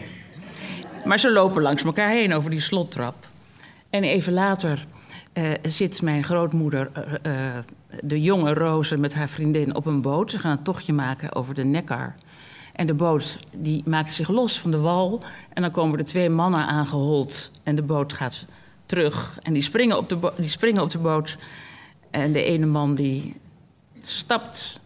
Maar 1.05 1.19
ze 1.19 1.31
lopen 1.31 1.61
langs 1.61 1.83
elkaar 1.83 2.09
heen 2.09 2.33
over 2.33 2.49
die 2.49 2.61
slottrap. 2.61 3.15
En 3.89 4.03
even 4.03 4.33
later 4.33 4.85
eh, 5.33 5.51
zit 5.61 6.01
mijn 6.01 6.23
grootmoeder, 6.23 6.89
eh, 6.93 7.57
eh, 7.57 7.63
de 7.99 8.21
jonge 8.21 8.53
Roze, 8.53 8.97
met 8.97 9.13
haar 9.13 9.29
vriendin 9.29 9.75
op 9.75 9.85
een 9.85 10.01
boot. 10.01 10.31
Ze 10.31 10.39
gaan 10.39 10.51
een 10.51 10.63
tochtje 10.63 10.93
maken 10.93 11.35
over 11.35 11.53
de 11.53 11.63
Neckar. 11.63 12.15
En 12.73 12.87
de 12.87 12.93
boot 12.93 13.37
die 13.57 13.83
maakt 13.85 14.13
zich 14.13 14.29
los 14.29 14.59
van 14.59 14.71
de 14.71 14.77
wal. 14.79 15.23
En 15.53 15.61
dan 15.61 15.71
komen 15.71 15.99
er 15.99 16.05
twee 16.05 16.29
mannen 16.29 16.65
aangehold. 16.65 17.51
En 17.63 17.75
de 17.75 17.81
boot 17.81 18.13
gaat 18.13 18.45
terug. 18.85 19.37
En 19.41 19.53
die 19.53 19.61
springen 19.61 19.97
op 19.97 20.09
de, 20.09 20.31
die 20.37 20.49
springen 20.49 20.81
op 20.81 20.91
de 20.91 20.97
boot. 20.97 21.37
En 22.11 22.31
de 22.31 22.43
ene 22.43 22.65
man 22.65 22.95
die 22.95 23.35
stapt 23.99 24.79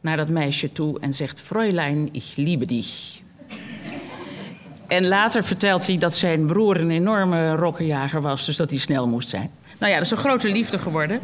naar 0.00 0.16
dat 0.16 0.28
meisje 0.28 0.72
toe 0.72 1.00
en 1.00 1.12
zegt... 1.12 1.40
Fräulein, 1.40 2.08
ich 2.12 2.36
liebe 2.36 2.66
dich. 2.66 3.20
En 4.86 5.06
later 5.06 5.44
vertelt 5.44 5.86
hij 5.86 5.98
dat 5.98 6.14
zijn 6.14 6.46
broer 6.46 6.80
een 6.80 6.90
enorme 6.90 7.54
rokkenjager 7.54 8.20
was, 8.20 8.46
dus 8.46 8.56
dat 8.56 8.70
hij 8.70 8.78
snel 8.78 9.08
moest 9.08 9.28
zijn. 9.28 9.50
Nou 9.78 9.90
ja, 9.90 9.96
dat 9.96 10.06
is 10.06 10.10
een 10.10 10.16
grote 10.16 10.48
liefde 10.48 10.78
geworden. 10.78 11.20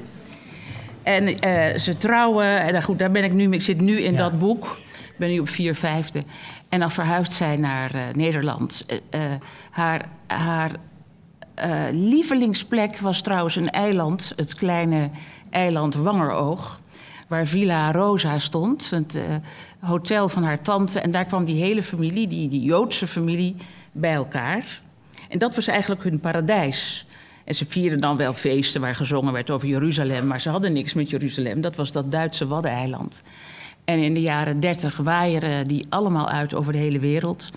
En 1.02 1.38
eh, 1.38 1.78
ze 1.78 1.96
trouwen, 1.96 2.60
en 2.60 2.72
dan 2.72 2.82
goed, 2.82 2.98
daar 2.98 3.10
ben 3.10 3.24
ik 3.24 3.32
nu, 3.32 3.50
ik 3.50 3.62
zit 3.62 3.80
nu 3.80 4.00
in 4.00 4.12
Ja. 4.12 4.18
dat 4.18 4.38
boek. 4.38 4.76
Ik 4.92 5.14
ben 5.18 5.28
nu 5.28 5.38
op 5.38 5.48
vier 5.48 5.74
vijfde. 5.74 6.22
En 6.68 6.80
dan 6.80 6.90
verhuist 6.90 7.32
zij 7.32 7.56
naar 7.56 7.94
eh, 7.94 8.02
Nederland. 8.14 8.86
Eh, 9.10 9.20
haar 9.70 10.08
haar 10.26 10.70
lievelingsplek 11.92 12.98
was 12.98 13.20
trouwens 13.20 13.56
een 13.56 13.70
eiland, 13.70 14.32
het 14.36 14.54
kleine 14.54 15.10
eiland 15.50 15.94
Wangeroog, 15.94 16.80
waar 17.28 17.46
Villa 17.46 17.92
Rosa 17.92 18.38
stond, 18.38 18.90
het 18.90 19.18
hotel 19.80 20.28
van 20.28 20.42
haar 20.44 20.62
tante. 20.62 21.00
En 21.00 21.10
daar 21.10 21.24
kwam 21.24 21.44
die 21.44 21.62
hele 21.62 21.82
familie, 21.82 22.28
die, 22.28 22.48
die 22.48 22.62
Joodse 22.62 23.06
familie, 23.06 23.56
bij 23.92 24.12
elkaar. 24.12 24.80
En 25.28 25.38
dat 25.38 25.54
was 25.54 25.66
eigenlijk 25.66 26.02
hun 26.02 26.20
paradijs. 26.20 27.06
En 27.44 27.54
ze 27.54 27.64
vierden 27.64 28.00
dan 28.00 28.16
wel 28.16 28.32
feesten 28.32 28.80
waar 28.80 28.94
gezongen 28.94 29.32
werd 29.32 29.50
over 29.50 29.68
Jeruzalem, 29.68 30.26
maar 30.26 30.40
ze 30.40 30.50
hadden 30.50 30.72
niks 30.72 30.94
met 30.94 31.10
Jeruzalem. 31.10 31.60
Dat 31.60 31.76
was 31.76 31.92
dat 31.92 32.12
Duitse 32.12 32.46
Waddeneiland. 32.46 33.22
En 33.84 33.98
in 33.98 34.14
de 34.14 34.20
jaren 34.20 34.60
dertig 34.60 34.96
waaieren 34.96 35.68
die 35.68 35.86
allemaal 35.88 36.28
uit 36.28 36.54
over 36.54 36.72
de 36.72 36.78
hele 36.78 36.98
wereld. 36.98 37.50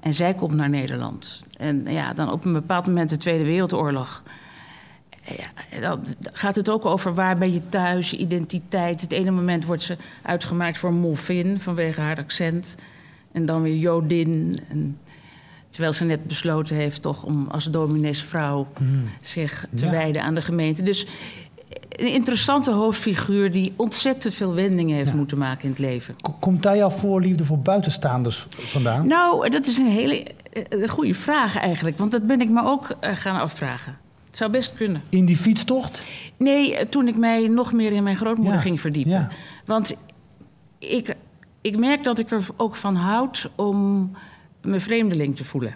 En 0.00 0.14
zij 0.14 0.34
komt 0.34 0.54
naar 0.54 0.68
Nederland. 0.68 1.44
En 1.56 1.86
ja, 1.88 2.12
dan 2.12 2.32
op 2.32 2.44
een 2.44 2.52
bepaald 2.52 2.86
moment 2.86 3.10
de 3.10 3.16
Tweede 3.16 3.44
Wereldoorlog. 3.44 4.22
Ja, 5.24 5.80
dan 5.80 6.04
gaat 6.32 6.56
het 6.56 6.70
ook 6.70 6.86
over 6.86 7.14
waar 7.14 7.38
ben 7.38 7.52
je 7.52 7.68
thuis, 7.68 8.12
identiteit. 8.12 9.00
Het 9.00 9.12
ene 9.12 9.30
moment 9.30 9.64
wordt 9.64 9.82
ze 9.82 9.96
uitgemaakt 10.22 10.78
voor 10.78 10.94
Molvin 10.94 11.60
vanwege 11.60 12.00
haar 12.00 12.18
accent. 12.18 12.76
En 13.32 13.46
dan 13.46 13.62
weer 13.62 13.76
Jodin. 13.76 14.58
En, 14.68 14.98
terwijl 15.72 15.92
ze 15.92 16.04
net 16.04 16.26
besloten 16.26 16.76
heeft 16.76 17.02
toch 17.02 17.24
om 17.24 17.46
als 17.50 17.64
domineesvrouw 17.64 18.66
zich 19.24 19.66
te 19.74 19.84
Ja. 19.84 19.90
wijden 19.90 20.22
aan 20.22 20.34
de 20.34 20.42
gemeente. 20.42 20.82
Dus 20.82 21.06
een 21.88 22.12
interessante 22.12 22.70
hoofdfiguur 22.70 23.50
die 23.50 23.72
ontzettend 23.76 24.34
veel 24.34 24.54
wendingen 24.54 24.96
heeft 24.96 25.12
moeten 25.14 25.38
maken 25.38 25.62
in 25.64 25.70
het 25.70 25.78
leven. 25.78 26.16
Komt 26.40 26.62
daar 26.62 26.76
jouw 26.76 26.90
voorliefde 26.90 27.44
voor 27.44 27.58
buitenstaanders 27.58 28.46
vandaan? 28.50 29.06
Nou, 29.06 29.48
dat 29.50 29.66
is 29.66 29.76
een 29.78 29.86
hele 29.86 30.26
eh, 30.52 30.88
goede 30.88 31.14
vraag 31.14 31.56
eigenlijk, 31.58 31.98
want 31.98 32.10
dat 32.12 32.26
ben 32.26 32.40
ik 32.40 32.48
me 32.50 32.62
ook 32.64 32.90
eh, 33.00 33.10
gaan 33.14 33.40
afvragen. 33.40 33.96
Het 34.26 34.36
zou 34.36 34.50
best 34.50 34.74
kunnen. 34.74 35.02
In 35.08 35.24
die 35.26 35.36
fietstocht? 35.36 36.06
Nee, 36.36 36.76
eh, 36.76 36.86
toen 36.88 37.08
ik 37.08 37.16
mij 37.16 37.48
nog 37.48 37.72
meer 37.72 37.92
in 37.92 38.02
mijn 38.02 38.16
grootmoeder 38.16 38.54
Ja, 38.54 38.60
ging 38.60 38.80
verdiepen. 38.80 39.12
ja. 39.12 39.28
Want 39.66 39.96
ik, 40.78 41.16
ik 41.60 41.76
merk 41.78 42.02
dat 42.02 42.18
ik 42.18 42.30
er 42.30 42.46
ook 42.56 42.76
van 42.76 42.94
houd 42.96 43.50
om 43.56 44.10
me 44.62 44.80
vreemdeling 44.80 45.36
te 45.36 45.44
voelen. 45.44 45.74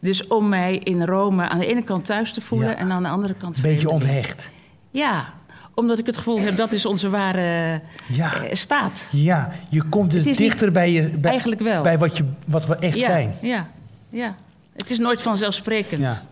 Dus 0.00 0.26
om 0.26 0.48
mij 0.48 0.76
in 0.84 1.04
Rome 1.04 1.48
aan 1.48 1.58
de 1.58 1.66
ene 1.66 1.82
kant 1.82 2.04
thuis 2.04 2.32
te 2.32 2.40
voelen 2.40 2.68
Ja. 2.68 2.76
en 2.76 2.90
aan 2.92 3.02
de 3.02 3.08
andere 3.08 3.34
kant 3.34 3.56
Een 3.56 3.62
beetje 3.62 3.90
onthecht. 3.90 4.50
Ja, 4.90 5.32
omdat 5.74 5.98
ik 5.98 6.06
het 6.06 6.16
gevoel 6.16 6.40
heb 6.40 6.56
dat 6.56 6.72
is 6.72 6.86
onze 6.86 7.10
ware 7.10 7.80
Ja. 8.08 8.34
eh, 8.34 8.54
staat. 8.54 9.08
Ja, 9.10 9.52
je 9.70 9.82
komt 9.82 10.10
dus 10.10 10.24
niet- 10.24 10.36
dichter 10.38 10.72
bij, 10.72 10.92
je, 10.92 11.08
bij, 11.08 11.30
Eigenlijk 11.30 11.60
wel. 11.60 11.82
bij 11.82 11.98
wat, 11.98 12.16
je, 12.16 12.24
wat 12.46 12.66
we 12.66 12.76
echt 12.76 12.96
ja, 12.96 13.06
zijn. 13.06 13.34
Ja, 13.42 13.68
ja. 14.10 14.36
Het 14.76 14.90
is 14.90 14.98
nooit 14.98 15.22
vanzelfsprekend. 15.22 16.00
Ja. 16.00 16.22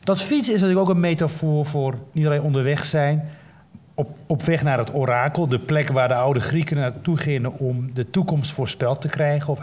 Dat 0.00 0.20
fietsen 0.22 0.54
is 0.54 0.60
natuurlijk 0.60 0.88
ook 0.88 0.94
een 0.94 1.00
metafoor 1.00 1.66
voor 1.66 1.94
niet 2.12 2.26
alleen 2.26 2.42
onderweg 2.42 2.84
zijn, 2.84 3.28
op, 3.98 4.08
op 4.26 4.42
weg 4.42 4.62
naar 4.62 4.78
het 4.78 4.94
orakel, 4.94 5.46
de 5.46 5.58
plek 5.58 5.88
waar 5.88 6.08
de 6.08 6.14
oude 6.14 6.40
Grieken 6.40 6.76
naartoe 6.76 7.16
gingen 7.16 7.58
om 7.58 7.90
de 7.94 8.10
toekomst 8.10 8.52
voorspeld 8.52 9.00
te 9.00 9.08
krijgen 9.08 9.52
of 9.52 9.60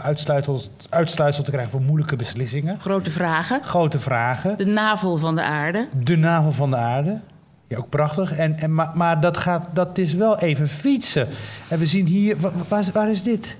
uitsluitsel, 0.90 1.44
te 1.44 1.50
krijgen 1.50 1.70
voor 1.70 1.80
moeilijke 1.82 2.16
beslissingen. 2.16 2.80
Grote 2.80 3.10
vragen. 3.10 3.62
Grote 3.62 3.98
vragen. 3.98 4.56
De 4.58 4.64
navel 4.66 5.16
van 5.16 5.34
de 5.34 5.42
aarde. 5.42 5.88
De 6.04 6.16
navel 6.16 6.52
van 6.52 6.70
de 6.70 6.76
aarde. 6.76 7.20
Ja, 7.66 7.76
ook 7.76 7.88
prachtig. 7.88 8.36
En, 8.36 8.58
en, 8.58 8.74
maar 8.74 8.90
maar 8.94 9.20
dat, 9.20 9.36
gaat, 9.36 9.66
dat 9.72 9.98
is 9.98 10.14
wel 10.14 10.38
even 10.38 10.68
fietsen. 10.68 11.26
En 11.68 11.78
we 11.78 11.86
zien 11.86 12.06
hier... 12.06 12.36
wa- 12.40 12.52
Waar, 12.68 12.80
is- 12.80 12.90
waar 12.92 13.10
is 13.10 13.22
dit? 13.22 13.56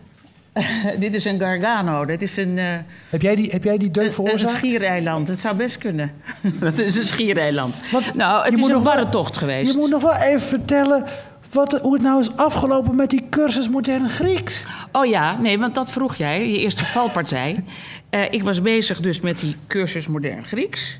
Dit 0.98 1.14
is 1.14 1.24
een 1.24 1.38
Gargano. 1.38 2.04
Dit 2.04 2.22
is 2.22 2.36
een, 2.36 2.58
eh, 2.58 2.76
Heb 3.08 3.22
jij 3.22 3.36
die, 3.36 3.50
heb 3.50 3.64
jij 3.64 3.78
die 3.78 3.90
deuk 3.90 4.02
een, 4.02 4.08
een 4.08 4.14
veroorzaakt? 4.14 4.56
schiereiland. 4.56 5.28
Het 5.28 5.38
zou 5.38 5.56
best 5.56 5.78
kunnen. 5.78 6.12
Dat 6.60 6.78
is 6.78 6.96
een 6.96 7.06
schiereiland. 7.06 7.80
Want 7.92 8.14
nou, 8.14 8.44
het 8.44 8.58
is 8.58 8.68
een 8.68 8.82
barre 8.82 9.08
tocht 9.08 9.36
geweest. 9.36 9.72
Je 9.72 9.78
moet 9.78 9.90
nog 9.90 10.02
wel 10.02 10.14
even 10.14 10.40
vertellen 10.40 11.04
wat, 11.50 11.80
hoe 11.80 11.92
het 11.92 12.02
nou 12.02 12.20
is 12.20 12.36
afgelopen 12.36 12.96
met 12.96 13.10
die 13.10 13.26
cursus 13.30 13.68
modern 13.68 14.08
Grieks. 14.08 14.64
Oh 14.92 15.06
ja, 15.06 15.38
nee, 15.38 15.58
want 15.58 15.74
dat 15.74 15.90
vroeg 15.90 16.14
jij, 16.14 16.48
je 16.48 16.58
eerste 16.58 16.84
valpartij. 16.84 17.56
Eh, 18.10 18.32
ik 18.32 18.42
was 18.42 18.62
bezig 18.62 19.00
dus 19.00 19.20
met 19.20 19.40
die 19.40 19.56
cursus 19.66 20.06
modern 20.06 20.44
Grieks. 20.44 20.98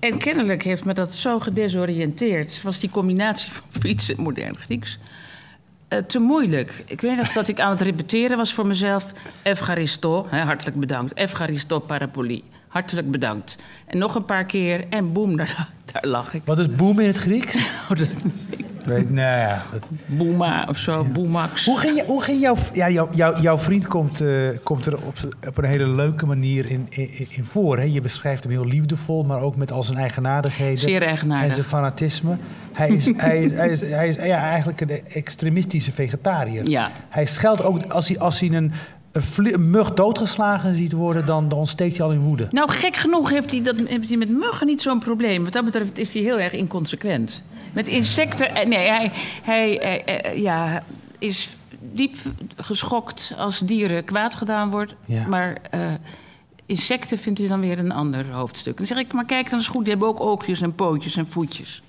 En 0.00 0.18
kennelijk 0.18 0.62
heeft 0.62 0.84
me 0.84 0.94
dat 0.94 1.14
zo 1.14 1.38
gedesoriënteerd. 1.38 2.62
Was 2.62 2.80
die 2.80 2.90
combinatie 2.90 3.52
van 3.52 3.64
fietsen 3.80 4.16
en 4.16 4.22
modern 4.22 4.56
Grieks 4.56 4.98
eh, 5.96 6.04
te 6.04 6.18
moeilijk. 6.18 6.82
Ik 6.86 7.00
weet 7.00 7.16
nog 7.16 7.32
dat 7.32 7.48
ik 7.48 7.60
aan 7.60 7.70
het 7.70 7.80
repeteren 7.80 8.36
was 8.36 8.52
voor 8.52 8.66
mezelf. 8.66 9.12
Evcharisto, 9.42 10.26
hè, 10.28 10.40
hartelijk 10.40 10.76
bedankt. 10.76 11.16
Evcharisto 11.16 11.78
parapoli, 11.78 12.42
hartelijk 12.68 13.10
bedankt. 13.10 13.56
En 13.86 13.98
nog 13.98 14.14
een 14.14 14.24
paar 14.24 14.44
keer 14.44 14.84
en 14.88 15.12
boem, 15.12 15.36
daar, 15.36 15.68
daar 15.92 16.06
lag 16.06 16.34
ik. 16.34 16.42
Wat 16.44 16.58
is 16.58 16.74
boom 16.74 17.00
in 17.00 17.06
het 17.06 17.16
Grieks? 17.16 17.56
Oh, 17.90 17.98
dat, 17.98 18.14
Weet, 18.84 19.10
nou 19.10 19.38
ja, 19.38 19.62
dat- 19.72 19.88
boema 20.06 20.66
of 20.68 20.76
zo, 20.78 21.04
boemax. 21.04 21.64
Hoe 21.64 21.78
ging, 21.78 21.96
je, 21.96 22.04
hoe 22.06 22.22
ging 22.22 22.40
jouw, 22.40 22.54
ja, 22.72 22.90
jouw, 22.90 23.08
jouw, 23.14 23.40
jouw 23.40 23.58
vriend 23.58 23.86
komt, 23.86 24.20
eh, 24.20 24.28
komt 24.62 24.86
er 24.86 24.96
op, 25.06 25.14
op 25.48 25.58
een 25.58 25.64
hele 25.64 25.86
leuke 25.88 26.26
manier 26.26 26.70
in, 26.70 26.86
in, 26.88 27.26
in 27.28 27.44
voor. 27.44 27.76
Hè? 27.78 27.82
Je 27.84 28.00
beschrijft 28.00 28.42
hem 28.42 28.52
heel 28.52 28.64
liefdevol, 28.66 29.22
maar 29.24 29.40
ook 29.40 29.56
met 29.56 29.72
al 29.72 29.82
zijn 29.82 29.98
eigenaardigheden. 29.98 30.78
Zeer 30.78 31.02
En 31.02 31.08
eigenaardig. 31.08 31.54
zijn 31.54 31.66
fanatisme. 31.66 32.36
Hij 32.72 32.88
is, 32.88 33.10
hij 33.16 33.42
is, 33.44 33.52
hij 33.52 33.68
is, 33.68 33.80
hij 33.80 34.08
is 34.08 34.16
ja, 34.16 34.42
eigenlijk 34.42 34.80
een 34.80 35.00
extremistische 35.12 35.92
vegetariër. 35.92 36.68
Ja. 36.68 36.90
Hij 37.08 37.26
scheldt 37.26 37.62
ook, 37.62 37.84
als 37.88 38.08
hij, 38.08 38.18
als 38.18 38.40
hij 38.40 38.50
een, 38.52 38.72
een 39.12 39.70
mug 39.70 39.94
doodgeslagen 39.94 40.74
ziet 40.74 40.92
worden, 40.92 41.26
dan, 41.26 41.48
dan 41.48 41.58
ontsteekt 41.58 41.96
hij 41.96 42.06
al 42.06 42.12
in 42.12 42.20
woede. 42.20 42.46
Nou, 42.50 42.70
gek 42.70 42.96
genoeg 42.96 43.30
heeft 43.30 43.50
hij, 43.50 43.62
dat, 43.62 43.74
heeft 43.86 44.08
hij 44.08 44.16
met 44.18 44.28
muggen 44.30 44.66
niet 44.66 44.82
zo'n 44.82 44.98
probleem. 44.98 45.44
Wat 45.44 45.52
dat 45.52 45.64
betreft 45.64 45.98
is 45.98 46.12
hij 46.14 46.22
heel 46.22 46.38
erg 46.40 46.52
inconsequent. 46.52 47.44
Met 47.74 47.86
insecten... 47.86 48.54
eh, 48.54 48.66
Nee, 48.66 48.88
hij, 48.88 49.12
hij 49.42 49.78
eh, 49.80 50.30
eh, 50.32 50.42
ja, 50.42 50.82
is 51.18 51.56
diep 51.80 52.16
geschokt 52.56 53.34
als 53.38 53.58
dieren 53.58 54.04
kwaad 54.04 54.34
gedaan 54.34 54.70
wordt. 54.70 54.94
Ja. 55.04 55.26
Maar 55.26 55.56
insecten 56.66 57.18
vindt 57.18 57.38
hij 57.38 57.48
dan 57.48 57.60
weer 57.60 57.78
een 57.78 57.92
ander 57.92 58.30
hoofdstuk. 58.30 58.76
Dan 58.76 58.86
zeg 58.86 58.98
ik, 58.98 59.12
maar 59.12 59.24
kijk, 59.26 59.50
dan 59.50 59.58
is 59.58 59.68
goed. 59.68 59.82
Die 59.82 59.90
hebben 59.90 60.08
ook 60.08 60.20
oogjes 60.20 60.60
en 60.60 60.74
pootjes 60.74 61.16
en 61.16 61.26
voetjes. 61.26 61.82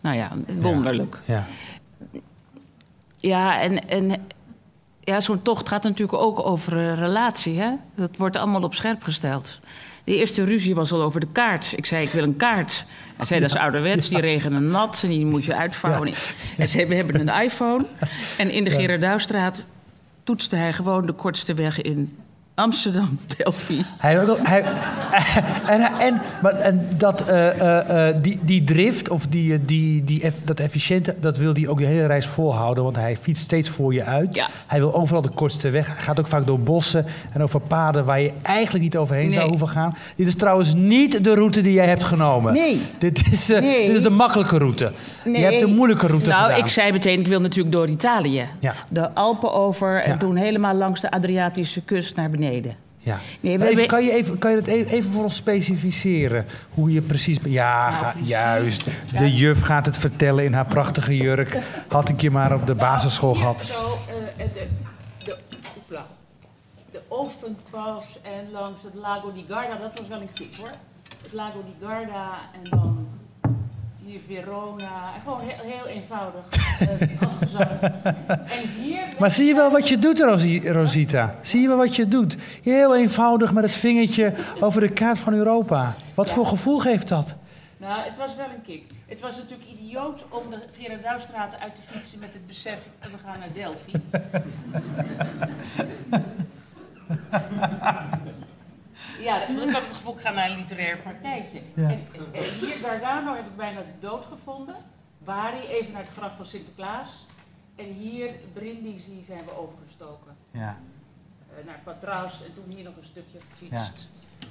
Nou 0.00 0.16
ja, 0.16 0.30
wonderlijk. 0.58 1.20
Ja. 1.24 1.46
Ja, 3.16 3.60
en, 3.60 3.88
en 3.88 4.26
ja, 5.00 5.20
zo'n 5.20 5.42
tocht 5.42 5.68
gaat 5.68 5.82
natuurlijk 5.82 6.22
ook 6.22 6.46
over 6.46 6.76
een 6.76 6.96
relatie. 6.96 7.60
Hè? 7.60 7.70
Dat 7.94 8.16
wordt 8.16 8.36
allemaal 8.36 8.62
op 8.62 8.74
scherp 8.74 9.02
gesteld. 9.02 9.60
De 10.10 10.16
eerste 10.16 10.44
ruzie 10.44 10.74
was 10.74 10.92
al 10.92 11.02
over 11.02 11.20
de 11.20 11.26
kaart. 11.32 11.72
Ik 11.76 11.86
zei, 11.86 12.02
ik 12.02 12.10
wil 12.10 12.22
een 12.22 12.36
kaart. 12.36 12.84
Hij 13.16 13.26
zei, 13.26 13.40
dat 13.40 13.50
is 13.50 13.56
ouderwets, 13.56 14.08
die 14.08 14.20
regenen 14.20 14.66
nat 14.66 15.00
en 15.02 15.08
die 15.08 15.26
moet 15.26 15.44
je 15.44 15.54
uitvouwen. 15.54 16.12
En 16.56 16.68
zei, 16.68 16.86
we 16.86 16.94
hebben 16.94 17.28
een 17.28 17.42
iPhone. 17.42 17.84
En 18.38 18.50
in 18.50 18.64
de 18.64 18.70
Gerard 18.70 19.00
Douwstraat 19.00 19.64
toetste 20.24 20.56
hij 20.56 20.72
gewoon 20.72 21.06
de 21.06 21.12
kortste 21.12 21.54
weg 21.54 21.80
in 21.80 22.16
Amsterdam, 22.60 23.18
Delphi. 23.36 23.82
Hij, 23.98 24.14
hij, 24.42 24.64
en, 25.74 25.80
en, 26.00 26.20
maar, 26.42 26.52
en 26.52 26.88
dat, 26.96 27.28
eh, 27.28 27.60
eh, 27.60 28.08
eh, 28.08 28.16
die, 28.22 28.38
die 28.42 28.64
drift 28.64 29.08
of 29.08 29.26
die, 29.26 29.64
die, 29.64 30.04
die, 30.04 30.22
eff- 30.22 30.36
dat 30.44 30.60
efficiënte, 30.60 31.14
dat 31.20 31.36
wil 31.36 31.52
hij 31.54 31.68
ook 31.68 31.78
de 31.78 31.84
hele 31.86 32.06
reis 32.06 32.26
volhouden. 32.26 32.84
Want 32.84 32.96
hij 32.96 33.16
fietst 33.20 33.42
steeds 33.44 33.68
voor 33.68 33.94
je 33.94 34.04
uit. 34.04 34.34
Ja. 34.36 34.46
Hij 34.66 34.78
wil 34.78 34.94
overal 34.94 35.22
de 35.22 35.28
kortste 35.28 35.70
weg. 35.70 35.86
Hij 35.86 35.96
gaat 36.02 36.18
ook 36.20 36.26
vaak 36.26 36.46
door 36.46 36.60
bossen 36.60 37.04
en 37.32 37.42
over 37.42 37.60
paden 37.60 38.04
waar 38.04 38.20
je 38.20 38.32
eigenlijk 38.42 38.84
niet 38.84 38.96
overheen 38.96 39.30
zou 39.30 39.40
Nee. 39.40 39.48
hoeven 39.48 39.68
gaan. 39.68 39.94
Dit 40.16 40.28
is 40.28 40.34
trouwens 40.34 40.74
niet 40.74 41.24
de 41.24 41.34
route 41.34 41.60
die 41.62 41.72
jij 41.72 41.86
hebt 41.86 42.02
genomen. 42.02 42.52
Nee. 42.52 42.80
Dit 42.98 43.22
is, 43.32 43.48
Nee. 43.48 43.86
dit 43.86 43.94
is 43.94 44.02
de 44.02 44.10
makkelijke 44.10 44.58
route. 44.58 44.92
Je 45.24 45.38
hebt 45.38 45.60
de 45.60 45.66
moeilijke 45.66 46.06
route 46.06 46.30
nou, 46.30 46.42
gedaan. 46.42 46.58
ik 46.64 46.68
zei 46.70 46.92
meteen, 46.92 47.20
ik 47.20 47.26
wil 47.26 47.40
natuurlijk 47.40 47.74
door 47.74 47.88
Italië. 47.88 48.44
Ja. 48.58 48.74
De 48.88 49.14
Alpen 49.14 49.52
over 49.52 50.02
en 50.02 50.10
Ja. 50.12 50.16
toen 50.18 50.36
helemaal 50.36 50.74
langs 50.74 51.00
de 51.00 51.10
Adriatische 51.10 51.82
kust 51.82 52.16
naar 52.16 52.30
beneden. 52.30 52.49
Ja. 53.02 53.18
Nee, 53.40 53.58
we- 53.58 53.64
even, 53.64 53.76
we- 53.76 53.86
kan, 53.86 54.04
je 54.04 54.12
even, 54.12 54.38
kan 54.38 54.50
je 54.50 54.56
dat 54.56 54.66
even, 54.66 54.92
even 54.92 55.10
voor 55.10 55.22
ons 55.22 55.36
specificeren? 55.36 56.46
Hoe 56.70 56.92
je 56.92 57.00
precies... 57.00 57.38
Ja, 57.44 57.90
ga- 57.90 58.14
juist. 58.24 58.84
De 59.18 59.34
juf 59.34 59.60
gaat 59.60 59.86
het 59.86 59.96
vertellen 59.98 60.44
in 60.44 60.52
haar 60.52 60.66
prachtige 60.66 61.16
jurk. 61.16 61.58
Had 61.88 62.08
ik 62.08 62.20
je 62.20 62.30
maar 62.30 62.54
op 62.54 62.66
de 62.66 62.74
basisschool 62.74 63.34
gehad. 63.34 63.56
Zo, 63.64 63.72
eh, 64.36 64.44
de, 64.54 64.66
de, 65.24 65.36
oepla. 65.76 66.06
de 66.90 67.00
Ovenpas 67.08 68.18
en 68.22 68.50
langs 68.52 68.82
het 68.82 68.94
Lago 68.94 69.32
di 69.32 69.44
Garda, 69.48 69.76
dat 69.76 69.98
was 69.98 70.08
wel 70.08 70.20
een 70.20 70.32
kick 70.34 70.54
hoor. 70.58 70.70
Het 71.22 71.32
Lago 71.32 71.64
di 71.66 71.86
Garda 71.86 72.30
en 72.52 72.70
dan 72.70 72.99
hier 74.10 74.20
Verona. 74.26 75.14
En 75.14 75.20
Gewoon 75.24 75.40
heel, 75.40 75.72
heel 75.72 75.86
eenvoudig 75.86 76.40
eh. 76.80 76.88
En 78.58 78.68
hier... 78.82 79.02
Maar 79.18 79.30
zie 79.30 79.46
je 79.46 79.54
wel 79.54 79.70
wat 79.70 79.88
je 79.88 79.98
doet, 79.98 80.20
Rosi- 80.20 80.70
Rosita? 80.70 81.34
Zie 81.42 81.60
je 81.60 81.68
wel 81.68 81.76
wat 81.76 81.96
je 81.96 82.08
doet? 82.08 82.36
Heel 82.62 82.96
eenvoudig 82.96 83.52
met 83.52 83.64
het 83.64 83.72
vingertje 83.72 84.32
over 84.60 84.80
de 84.80 84.88
kaart 84.88 85.18
van 85.18 85.32
Europa. 85.34 85.94
Wat 86.14 86.30
voor 86.30 86.46
gevoel 86.46 86.78
geeft 86.78 87.08
dat? 87.08 87.36
Nou, 87.76 88.02
het 88.02 88.16
was 88.16 88.36
wel 88.36 88.46
een 88.46 88.62
kick. 88.62 88.82
Het 89.06 89.20
was 89.20 89.36
natuurlijk 89.36 89.68
idioot 89.80 90.24
om 90.28 90.50
de 90.50 90.56
Gerard 90.78 91.02
Douwstraat 91.02 91.52
uit 91.60 91.74
te 91.74 91.80
fietsen 91.86 92.18
met 92.18 92.32
het 92.32 92.46
besef, 92.46 92.78
we 93.00 93.08
gaan 93.24 93.38
naar 93.38 93.48
Delphi. 93.54 93.92
Ja, 99.20 99.42
ik 99.46 99.70
had 99.70 99.82
het 99.86 99.96
gevoel, 99.96 100.14
ik 100.14 100.20
ga 100.20 100.30
naar 100.30 100.50
een 100.50 100.56
literair 100.56 100.96
partijtje. 100.98 101.60
Ja. 101.74 101.88
En, 101.88 102.06
en 102.32 102.42
hier, 102.60 102.76
Gargano, 102.82 103.34
heb 103.34 103.46
ik 103.46 103.56
bijna 103.56 103.80
dood 104.00 104.26
gevonden. 104.26 104.74
Bari, 105.18 105.60
even 105.68 105.92
naar 105.92 106.02
het 106.02 106.10
graf 106.16 106.36
van 106.36 106.46
Sinterklaas. 106.46 107.08
En 107.76 107.84
hier, 107.84 108.30
Brindisi, 108.52 109.24
zijn 109.26 109.40
we 109.44 109.58
overgestoken. 109.58 110.36
Ja. 110.50 110.78
eh, 111.58 111.66
naar 111.66 111.80
Patraus 111.84 112.32
en 112.46 112.54
toen 112.54 112.74
hier 112.76 112.84
nog 112.84 112.96
een 112.96 113.06
stukje 113.06 113.38
gefietst. 113.50 114.08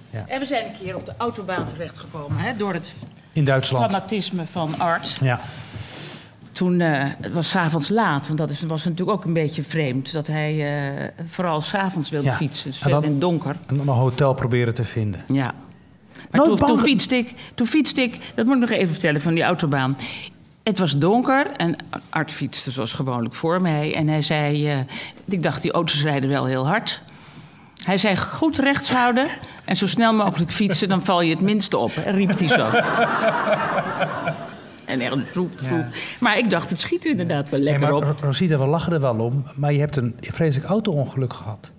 Ja. 0.09 0.23
En 0.27 0.39
we 0.39 0.45
zijn 0.45 0.65
een 0.65 0.77
keer 0.77 0.95
op 0.95 1.05
de 1.05 1.13
autobaan 1.17 1.65
terechtgekomen, 1.65 2.37
hè, 2.37 2.55
door 2.55 2.73
het 2.73 2.95
In 3.33 3.45
Duitsland. 3.45 3.91
fanatisme 3.91 4.47
van 4.47 4.79
Art. 4.79 5.17
Ja. 5.21 5.39
Toen, 6.59 6.81
eh, 6.81 7.03
het 7.21 7.33
was 7.33 7.49
s'avonds 7.49 7.89
laat, 7.89 8.25
want 8.27 8.39
dat 8.39 8.49
is, 8.49 8.61
was 8.61 8.83
natuurlijk 8.83 9.17
ook 9.17 9.25
een 9.25 9.33
beetje 9.33 9.63
vreemd. 9.63 10.11
Dat 10.13 10.27
hij 10.27 10.53
eh, 10.89 11.07
vooral 11.29 11.61
s'avonds 11.61 12.09
wilde 12.09 12.27
Ja. 12.27 12.33
fietsen, 12.33 12.71
dus 12.71 12.81
En 12.81 12.89
dan- 12.89 13.03
in 13.03 13.09
het 13.11 13.21
donker. 13.21 13.55
En 13.67 13.77
dan 13.77 13.87
een 13.87 13.93
hotel 13.93 14.33
proberen 14.33 14.73
te 14.73 14.83
vinden. 14.83 15.23
Ja. 15.27 15.53
Maar 16.31 16.41
toen, 16.41 16.57
toen, 16.57 16.79
fietste 16.79 17.15
ik, 17.15 17.33
toen 17.55 17.67
fietste 17.67 18.01
ik, 18.01 18.19
dat 18.35 18.45
moet 18.45 18.55
ik 18.55 18.61
nog 18.61 18.69
even 18.69 18.89
vertellen 18.91 19.21
van 19.21 19.33
die 19.33 19.43
autobaan. 19.43 19.97
Het 20.63 20.79
was 20.79 20.97
donker 20.97 21.47
en 21.51 21.75
Art 22.09 22.31
fietste 22.31 22.71
zoals 22.71 22.93
gewoonlijk 22.93 23.35
voor 23.35 23.61
mij. 23.61 23.95
En 23.95 24.07
hij 24.07 24.21
zei, 24.21 24.67
eh, 24.71 24.77
ik 25.25 25.43
dacht 25.43 25.61
die 25.61 25.71
auto's 25.71 26.03
rijden 26.03 26.29
wel 26.29 26.45
heel 26.45 26.67
hard. 26.67 27.01
Hij 27.83 27.97
zei 27.97 28.17
goed 28.17 28.57
rechts 28.57 28.89
houden 28.91 29.27
en 29.65 29.75
zo 29.75 29.87
snel 29.87 30.13
mogelijk 30.13 30.51
fietsen, 30.51 30.87
dan 30.89 31.03
val 31.03 31.21
je 31.21 31.31
het 31.31 31.41
minste 31.41 31.77
op. 31.77 31.91
En 32.05 32.15
riep 32.15 32.39
hij 32.39 32.47
zo. 32.47 32.67
En 34.89 34.99
echt 34.99 35.15
zoep, 35.33 35.51
zoep. 35.69 35.85
Maar 36.19 36.37
ik 36.37 36.49
dacht, 36.49 36.69
het 36.69 36.79
schiet 36.79 37.03
er 37.05 37.11
inderdaad 37.11 37.49
wel 37.49 37.59
lekker 37.59 37.81
maar 37.81 37.93
op. 37.93 38.03
Ro- 38.03 38.15
Rosita, 38.21 38.57
we 38.57 38.65
lachen 38.65 38.93
er 38.93 38.99
wel 39.01 39.15
om, 39.19 39.43
maar 39.55 39.73
je 39.73 39.79
hebt 39.79 39.95
een 39.95 40.15
vreselijk 40.19 40.69
auto-ongeluk 40.69 41.33
gehad. 41.33 41.71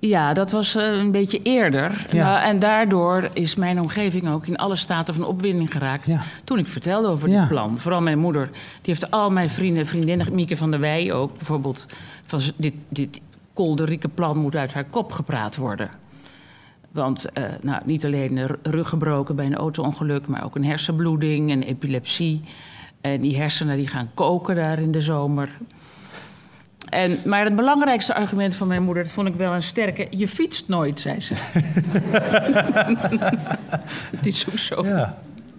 Ja, 0.00 0.32
dat 0.32 0.50
was 0.50 0.74
eh, 0.74 0.84
een 0.92 1.10
beetje 1.10 1.42
eerder. 1.42 2.06
Ja. 2.10 2.24
Nou, 2.32 2.42
en 2.48 2.58
daardoor 2.58 3.28
is 3.32 3.54
mijn 3.54 3.80
omgeving 3.80 4.28
ook 4.28 4.46
in 4.46 4.56
alle 4.56 4.76
staten 4.76 5.14
van 5.14 5.24
opwinding 5.24 5.72
geraakt. 5.72 6.06
Ja. 6.06 6.22
Toen 6.44 6.58
ik 6.58 6.68
vertelde 6.68 7.08
over 7.08 7.28
Ja. 7.28 7.38
dit 7.40 7.48
plan. 7.48 7.78
Vooral 7.78 8.00
mijn 8.00 8.18
moeder. 8.18 8.44
Die 8.52 8.60
heeft 8.82 9.10
al 9.10 9.30
mijn 9.30 9.50
vrienden 9.50 9.82
en 9.82 9.88
vriendinnen, 9.88 10.34
Mieke 10.34 10.56
van 10.56 10.70
der 10.70 10.80
Wij 10.80 11.12
ook 11.12 11.36
bijvoorbeeld. 11.36 11.86
Van 12.24 12.40
dit, 12.56 12.74
dit 12.88 13.20
kolderieke 13.52 14.08
plan 14.08 14.36
moet 14.38 14.56
uit 14.56 14.72
haar 14.72 14.84
kop 14.84 15.12
gepraat 15.12 15.56
worden. 15.56 15.90
Want 16.92 17.32
eh, 17.32 17.44
nou, 17.60 17.82
niet 17.84 18.04
alleen 18.04 18.34
de 18.34 18.58
rug 18.62 18.88
gebroken 18.88 19.36
bij 19.36 19.46
een 19.46 19.56
auto-ongeluk, 19.56 20.26
maar 20.26 20.44
ook 20.44 20.56
een 20.56 20.64
hersenbloeding 20.64 21.50
en 21.50 21.62
epilepsie. 21.62 22.40
En 23.00 23.20
die 23.20 23.36
hersenen 23.36 23.76
die 23.76 23.88
gaan 23.88 24.10
koken 24.14 24.54
daar 24.54 24.78
in 24.78 24.90
de 24.90 25.00
zomer. 25.00 25.48
En, 26.88 27.18
maar 27.24 27.44
het 27.44 27.56
belangrijkste 27.56 28.14
argument 28.14 28.54
van 28.54 28.68
mijn 28.68 28.82
moeder, 28.82 29.02
dat 29.02 29.12
vond 29.12 29.28
ik 29.28 29.34
wel 29.34 29.54
een 29.54 29.62
sterke. 29.62 30.06
Je 30.10 30.28
fietst 30.28 30.68
nooit, 30.68 31.00
zei 31.00 31.20
ze. 31.20 31.34
het 34.16 34.26
is 34.26 34.48
ook 34.48 34.58
zo. 34.58 34.86
Ja. 34.86 35.18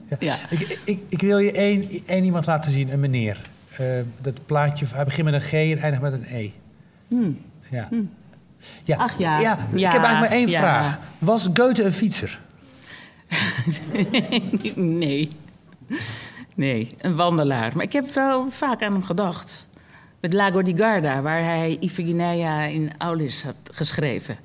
ja. 0.09 0.17
Ja. 0.19 0.35
Ik, 0.49 0.79
ik, 0.83 0.99
ik 1.09 1.21
wil 1.21 1.37
je 1.37 1.51
één, 1.51 1.89
één 2.05 2.23
iemand 2.23 2.45
laten 2.45 2.71
zien, 2.71 2.93
een 2.93 2.99
meneer. 2.99 3.41
Eh, 3.77 3.85
dat 4.21 4.45
plaatje, 4.45 4.85
hij 4.93 5.03
begint 5.03 5.25
met 5.25 5.33
een 5.33 5.41
G 5.41 5.53
en 5.53 5.77
eindigt 5.77 6.01
met 6.01 6.13
een 6.13 6.25
E. 6.29 6.49
Ja. 7.69 7.89
Ja. 8.83 8.97
Ach 8.97 9.17
ja. 9.17 9.37
Ik 9.37 9.79
Ja, 9.79 9.91
heb 9.91 10.01
eigenlijk 10.03 10.19
maar 10.19 10.31
één 10.31 10.47
ja. 10.49 10.59
vraag. 10.59 10.99
Was 11.17 11.49
Goethe 11.53 11.83
een 11.83 11.93
fietser? 11.93 12.39
nee. 14.75 15.31
Nee, 16.55 16.87
een 17.01 17.15
wandelaar. 17.15 17.71
Maar 17.75 17.85
ik 17.85 17.93
heb 17.93 18.13
wel 18.13 18.49
vaak 18.49 18.81
aan 18.83 18.91
hem 18.91 19.03
gedacht. 19.03 19.67
Met 20.19 20.33
Lago 20.33 20.61
di 20.61 20.73
Garda, 20.77 21.21
waar 21.21 21.43
hij 21.43 21.77
Iphigenia 21.79 22.61
in 22.63 22.91
Aulis 22.97 23.43
had 23.43 23.55
geschreven. 23.71 24.37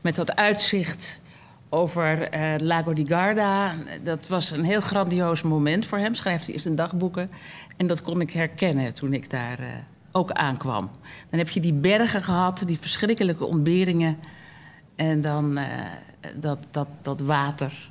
Met 0.00 0.14
dat 0.14 0.36
uitzicht 0.36 1.20
over 1.68 2.22
eh, 2.22 2.54
Lago 2.58 2.92
di 2.92 3.06
Garda. 3.06 3.74
Dat 4.02 4.28
was 4.28 4.50
een 4.50 4.64
heel 4.64 4.80
grandioos 4.80 5.42
moment 5.42 5.86
voor 5.86 5.98
hem. 5.98 6.14
Schrijft 6.14 6.44
hij 6.44 6.54
eerst 6.54 6.66
in 6.66 6.74
dagboeken. 6.74 7.30
En 7.76 7.86
dat 7.86 8.02
kon 8.02 8.20
ik 8.20 8.32
herkennen 8.32 8.94
toen 8.94 9.12
ik 9.12 9.30
daar 9.30 9.58
eh, 9.58 9.66
ook 10.12 10.30
aankwam. 10.30 10.90
Dan 11.30 11.38
heb 11.38 11.48
je 11.48 11.60
die 11.60 11.72
bergen 11.72 12.22
gehad, 12.22 12.62
die 12.66 12.78
verschrikkelijke 12.80 13.44
ontberingen. 13.44 14.18
En 14.94 15.20
dan 15.20 15.56
eh, 15.56 15.66
dat, 16.34 16.66
dat, 16.70 16.88
dat 17.02 17.20
water 17.20 17.90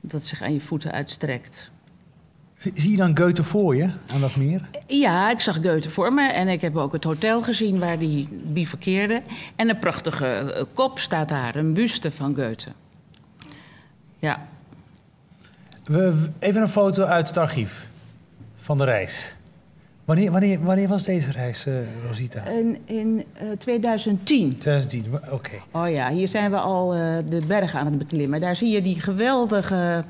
dat 0.00 0.24
zich 0.24 0.42
aan 0.42 0.52
je 0.52 0.60
voeten 0.60 0.92
uitstrekt. 0.92 1.70
Zie 2.56 2.90
je 2.90 2.96
dan 2.96 3.18
Goethe 3.18 3.44
voor 3.44 3.76
je 3.76 3.90
aan 4.12 4.20
dat 4.20 4.36
meer? 4.36 4.68
Ja, 4.86 5.30
ik 5.30 5.40
zag 5.40 5.56
Goethe 5.56 5.90
voor 5.90 6.12
me 6.12 6.32
en 6.32 6.48
ik 6.48 6.60
heb 6.60 6.76
ook 6.76 6.92
het 6.92 7.04
hotel 7.04 7.42
gezien 7.42 7.78
waar 7.78 7.98
die 7.98 8.28
bivakkeerde. 8.30 9.22
En 9.56 9.68
een 9.68 9.78
prachtige 9.78 10.26
eh, 10.26 10.64
kop 10.72 10.98
staat 10.98 11.28
daar, 11.28 11.56
een 11.56 11.74
buste 11.74 12.10
van 12.10 12.34
Goethe. 12.34 12.70
Ja, 14.18 14.46
We, 15.84 16.28
even 16.38 16.62
een 16.62 16.68
foto 16.68 17.04
uit 17.04 17.28
het 17.28 17.36
archief 17.36 17.88
van 18.56 18.78
de 18.78 18.84
reis. 18.84 19.36
Wanneer, 20.04 20.30
wanneer, 20.30 20.62
wanneer 20.64 20.88
was 20.88 21.02
deze 21.02 21.32
reis, 21.32 21.66
eh, 21.66 21.74
Rosita? 22.06 22.42
in, 22.46 22.78
in 22.84 23.24
eh, 23.32 23.48
2010. 23.58 24.58
2010, 24.58 25.10
wa- 25.10 25.20
oké. 25.30 25.50
Oh 25.70 25.90
ja, 25.90 26.10
hier 26.10 26.28
zijn 26.28 26.50
we 26.50 26.56
al 26.56 26.94
eh, 26.94 27.16
de 27.28 27.40
bergen 27.46 27.78
aan 27.78 27.86
het 27.86 27.98
beklimmen. 27.98 28.40
Daar 28.40 28.56
zie 28.56 28.70
je 28.70 28.82
die 28.82 29.00
geweldige 29.00 30.04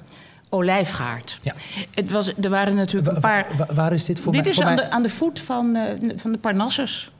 olijfgaard. 0.48 1.38
Ja. 1.42 1.54
Het 1.90 2.10
was, 2.10 2.32
er 2.40 2.50
waren 2.50 2.74
natuurlijk 2.74 3.14
een 3.14 3.20
paar... 3.20 3.46
wa- 3.56 3.74
waar 3.74 3.92
is 3.92 4.04
dit 4.04 4.20
voor 4.20 4.32
Dit 4.32 4.40
mij? 4.42 4.50
is 4.50 4.56
voor 4.56 4.66
aan 4.66 4.74
mij- 4.74 4.84
de, 4.84 4.90
aan 4.90 5.02
de 5.02 5.10
voet 5.10 5.40
van, 5.40 5.76
eh, 5.76 6.10
van 6.16 6.32
de 6.32 6.38
Parnassus. 6.38 7.10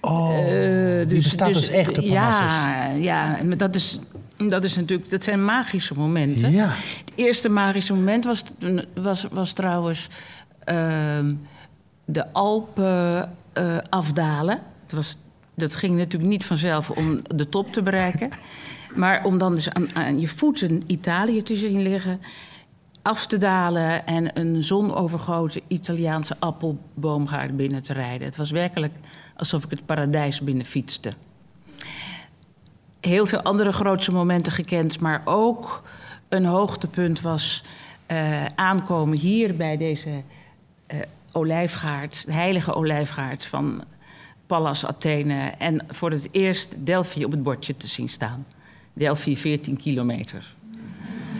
Oh, 0.00 0.30
Eh, 0.38 1.08
die 1.08 1.22
bestaat 1.22 1.54
dus, 1.54 1.68
echt, 1.68 1.94
de 1.94 2.02
Parnassus. 2.02 2.52
Ja, 2.64 2.86
ja 2.86 3.38
maar 3.44 3.56
dat, 3.56 3.74
is, 3.74 3.98
dat, 4.36 4.64
is 4.64 4.76
natuurlijk, 4.76 5.10
dat 5.10 5.24
zijn 5.24 5.44
magische 5.44 5.94
momenten. 5.94 6.50
Ja. 6.50 6.66
Het 6.68 7.12
eerste 7.14 7.48
magische 7.48 7.94
moment 7.94 8.24
was, 8.24 8.44
was, 8.94 9.26
was 9.32 9.52
trouwens 9.52 10.08
ehm, 10.64 11.34
de 12.12 12.32
Alpen 12.32 13.32
eh, 13.52 13.78
afdalen. 13.88 14.62
Het 14.82 14.92
was, 14.92 15.16
dat 15.54 15.74
ging 15.74 15.96
natuurlijk 15.96 16.30
niet 16.30 16.44
vanzelf 16.44 16.90
om 16.90 17.22
de 17.34 17.48
top 17.48 17.72
te 17.72 17.82
bereiken. 17.82 18.30
maar 18.94 19.24
om 19.24 19.38
dan 19.38 19.52
dus 19.52 19.72
aan, 19.72 19.94
aan 19.94 20.20
je 20.20 20.28
voeten 20.28 20.82
Italië 20.86 21.42
te 21.42 21.56
zien 21.56 21.82
liggen... 21.82 22.20
af 23.02 23.26
te 23.26 23.38
dalen 23.38 24.06
en 24.06 24.38
een 24.38 24.62
zonovergoten 24.62 25.60
Italiaanse 25.66 26.36
appelboomgaard 26.38 27.56
binnen 27.56 27.82
te 27.82 27.92
rijden. 27.92 28.26
Het 28.26 28.36
was 28.36 28.50
werkelijk 28.50 28.94
alsof 29.36 29.64
ik 29.64 29.70
het 29.70 29.86
paradijs 29.86 30.40
binnenfietste 30.40 31.12
heel 33.00 33.26
veel 33.26 33.42
andere 33.42 33.72
grootse 33.72 34.12
momenten 34.12 34.52
gekend, 34.52 35.00
maar 35.00 35.22
ook 35.24 35.82
een 36.28 36.44
hoogtepunt 36.44 37.20
was 37.20 37.64
eh, 38.06 38.44
aankomen 38.54 39.18
hier 39.18 39.56
bij 39.56 39.76
deze 39.76 40.22
eh, 40.86 40.98
olijfgaard, 41.32 42.26
de 42.26 42.32
heilige 42.32 42.74
olijfgaard 42.74 43.46
van 43.46 43.84
Pallas 44.46 44.86
Athene. 44.86 45.52
En 45.58 45.86
voor 45.88 46.10
het 46.10 46.28
eerst 46.30 46.86
Delphi 46.86 47.24
op 47.24 47.30
het 47.30 47.42
bordje 47.42 47.76
te 47.76 47.86
zien 47.86 48.08
staan. 48.08 48.46
Delphi 48.92 49.36
14 49.36 49.76
kilometer. 49.76 50.54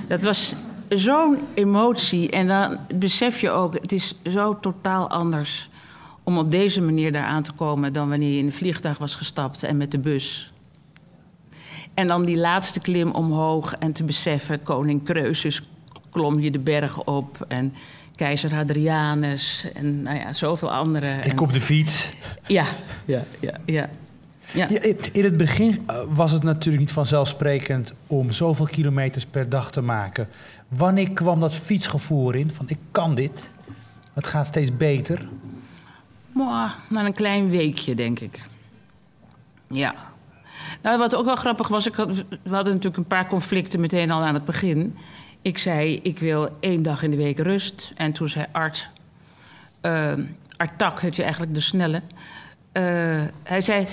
Dat 0.08 0.22
was 0.22 0.54
zo'n 0.88 1.38
emotie. 1.54 2.30
En 2.30 2.46
dan 2.46 2.78
besef 2.94 3.40
je 3.40 3.50
ook, 3.50 3.74
het 3.74 3.92
is 3.92 4.14
zo 4.24 4.60
totaal 4.60 5.08
anders 5.08 5.70
om 6.22 6.38
op 6.38 6.50
deze 6.50 6.82
manier 6.82 7.12
daar 7.12 7.24
aan 7.24 7.42
te 7.42 7.52
komen 7.52 7.92
dan 7.92 8.08
wanneer 8.08 8.32
je 8.32 8.38
in 8.38 8.46
een 8.46 8.52
vliegtuig 8.52 8.98
was 8.98 9.14
gestapt 9.14 9.62
en 9.62 9.76
met 9.76 9.90
de 9.90 9.98
bus. 9.98 10.50
En 11.94 12.06
dan 12.06 12.24
die 12.24 12.36
laatste 12.36 12.80
klim 12.80 13.10
omhoog 13.10 13.74
en 13.74 13.92
te 13.92 14.04
beseffen, 14.04 14.62
koning 14.62 15.04
Creusus 15.04 15.62
klom 16.10 16.40
je 16.40 16.50
de 16.50 16.58
berg 16.58 17.04
op 17.04 17.44
en 17.48 17.74
keizer 18.24 18.54
Hadrianus 18.54 19.66
en 19.72 20.02
nou 20.02 20.18
ja, 20.18 20.32
zoveel 20.32 20.72
anderen. 20.72 21.18
Ik 21.18 21.24
En- 21.24 21.38
op 21.38 21.52
de 21.52 21.60
fiets. 21.60 22.10
Ja, 22.46 22.64
ja, 23.04 23.24
ja, 23.40 23.54
ja. 23.64 23.88
ja. 24.52 24.68
Ja, 24.68 24.82
in 25.12 25.24
het 25.24 25.36
begin 25.36 25.84
eh, 25.86 25.96
was 26.08 26.32
het 26.32 26.42
natuurlijk 26.42 26.78
niet 26.82 26.92
vanzelfsprekend 26.92 27.94
om 28.06 28.30
zoveel 28.30 28.66
kilometers 28.66 29.26
per 29.26 29.48
dag 29.48 29.70
te 29.70 29.80
maken. 29.80 30.28
Wanneer 30.68 31.10
kwam 31.10 31.40
dat 31.40 31.54
fietsgevoel 31.54 32.32
in? 32.32 32.50
Van 32.50 32.68
ik 32.68 32.78
kan 32.90 33.14
dit. 33.14 33.50
Het 34.12 34.26
gaat 34.26 34.46
steeds 34.46 34.76
beter. 34.76 35.28
Mwah, 36.32 36.70
na 36.88 37.04
een 37.04 37.14
klein 37.14 37.50
weekje, 37.50 37.94
denk 37.94 38.20
ik. 38.20 38.40
Ja. 39.66 39.94
Nou, 40.82 40.98
wat 40.98 41.14
ook 41.14 41.24
wel 41.24 41.36
grappig 41.36 41.68
was, 41.68 41.86
ik 41.86 41.94
had, 41.94 42.08
we 42.42 42.54
hadden 42.54 42.72
natuurlijk 42.72 42.96
een 42.96 43.04
paar 43.16 43.26
conflicten 43.26 43.80
meteen 43.80 44.10
al 44.10 44.22
aan 44.22 44.34
het 44.34 44.44
begin. 44.44 44.96
Ik 45.42 45.58
zei, 45.58 46.00
ik 46.02 46.18
wil 46.18 46.48
één 46.60 46.82
dag 46.82 47.02
in 47.02 47.10
de 47.10 47.16
week 47.16 47.38
rust. 47.38 47.92
En 47.96 48.12
toen 48.12 48.28
zei 48.28 48.46
Art, 48.52 48.88
eh, 49.80 50.12
Art 50.56 50.78
Tak, 50.78 51.00
heet 51.00 51.16
je 51.16 51.22
eigenlijk 51.22 51.54
de 51.54 51.60
snelle. 51.60 52.02
eh, 52.72 52.82
hij 53.42 53.60
zei, 53.60 53.86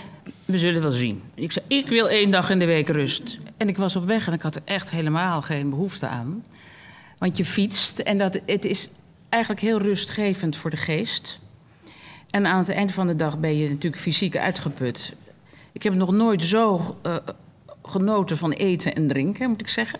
we 0.45 0.57
zullen 0.57 0.81
wel 0.81 0.91
zien. 0.91 1.21
Ik 1.33 1.51
zei, 1.51 1.65
ik 1.67 1.87
wil 1.87 2.09
één 2.09 2.31
dag 2.31 2.49
in 2.49 2.59
de 2.59 2.65
week 2.65 2.89
rust. 2.89 3.39
En 3.57 3.67
ik 3.67 3.77
was 3.77 3.95
op 3.95 4.05
weg 4.05 4.27
en 4.27 4.33
ik 4.33 4.41
had 4.41 4.55
er 4.55 4.61
echt 4.65 4.91
helemaal 4.91 5.41
geen 5.41 5.69
behoefte 5.69 6.07
aan. 6.07 6.43
Want 7.17 7.37
je 7.37 7.45
fietst 7.45 7.99
en 7.99 8.17
dat, 8.17 8.39
het 8.45 8.65
is 8.65 8.89
eigenlijk 9.29 9.61
heel 9.61 9.79
rustgevend 9.79 10.55
voor 10.57 10.69
de 10.69 10.77
geest. 10.77 11.39
En 12.29 12.45
aan 12.45 12.57
het 12.57 12.69
eind 12.69 12.91
van 12.91 13.07
de 13.07 13.15
dag 13.15 13.39
ben 13.39 13.57
je 13.57 13.69
natuurlijk 13.69 14.01
fysiek 14.01 14.37
uitgeput. 14.37 15.13
Ik 15.71 15.83
heb 15.83 15.95
nog 15.95 16.11
nooit 16.11 16.43
zo 16.43 16.97
eh, 17.01 17.15
genoten 17.83 18.37
van 18.37 18.51
eten 18.51 18.95
en 18.95 19.07
drinken, 19.07 19.49
moet 19.49 19.61
ik 19.61 19.67
zeggen. 19.67 19.99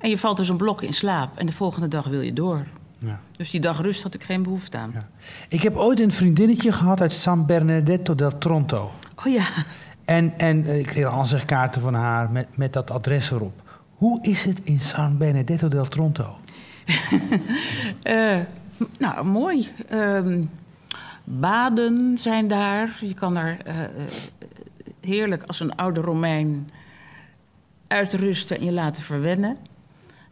En 0.00 0.10
je 0.10 0.18
valt 0.18 0.36
dus 0.36 0.48
een 0.48 0.56
blok 0.56 0.82
in 0.82 0.92
slaap 0.92 1.38
en 1.38 1.46
de 1.46 1.52
volgende 1.52 1.88
dag 1.88 2.06
wil 2.06 2.20
je 2.20 2.32
door. 2.32 2.66
Ja. 2.98 3.20
Dus 3.36 3.50
die 3.50 3.60
dag 3.60 3.80
rust 3.80 4.02
had 4.02 4.14
ik 4.14 4.22
geen 4.22 4.42
behoefte 4.42 4.76
aan. 4.76 4.90
Ja. 4.94 5.08
Ik 5.48 5.62
heb 5.62 5.76
ooit 5.76 6.00
een 6.00 6.12
vriendinnetje 6.12 6.72
gehad 6.72 7.00
uit 7.00 7.12
San 7.12 7.46
Bernardetto 7.46 8.14
del 8.14 8.38
Tronto. 8.38 8.90
Oh 9.24 9.32
ja. 9.32 9.44
En, 10.04 10.38
en 10.38 10.66
eh, 10.66 10.78
ik 10.78 10.86
kreeg 10.86 11.06
aanzichtkaarten 11.06 11.80
van 11.80 11.94
haar 11.94 12.30
met, 12.30 12.56
met 12.56 12.72
dat 12.72 12.90
adres 12.90 13.30
erop. 13.30 13.62
Hoe 13.94 14.18
is 14.22 14.44
het 14.44 14.60
in 14.64 14.80
San 14.80 15.18
Benedetto 15.18 15.68
del 15.68 15.88
Tronto? 15.88 16.36
Eh, 18.02 18.38
nou, 18.98 19.24
mooi. 19.24 19.68
Ehm, 19.88 20.40
baden 21.24 22.18
zijn 22.18 22.48
daar. 22.48 22.98
Je 23.00 23.14
kan 23.14 23.34
daar 23.34 23.58
eh, 23.64 23.74
heerlijk 25.00 25.42
als 25.42 25.60
een 25.60 25.76
oude 25.76 26.00
Romein 26.00 26.70
uitrusten 27.86 28.58
en 28.58 28.64
je 28.64 28.72
laten 28.72 29.02
verwennen. 29.02 29.56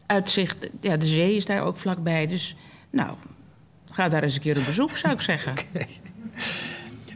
Uitzicht, 0.08 0.68
ja, 0.80 0.96
de 0.96 1.06
zee 1.06 1.36
is 1.36 1.46
daar 1.46 1.62
ook 1.62 1.76
vlakbij. 1.76 2.26
Dus 2.26 2.56
nou, 2.90 3.14
ga 3.90 4.08
daar 4.08 4.22
eens 4.22 4.34
een 4.34 4.40
keer 4.40 4.58
op 4.58 4.64
bezoek, 4.64 4.96
zou 4.96 5.14
ik 5.14 5.20
zeggen. 5.20 5.54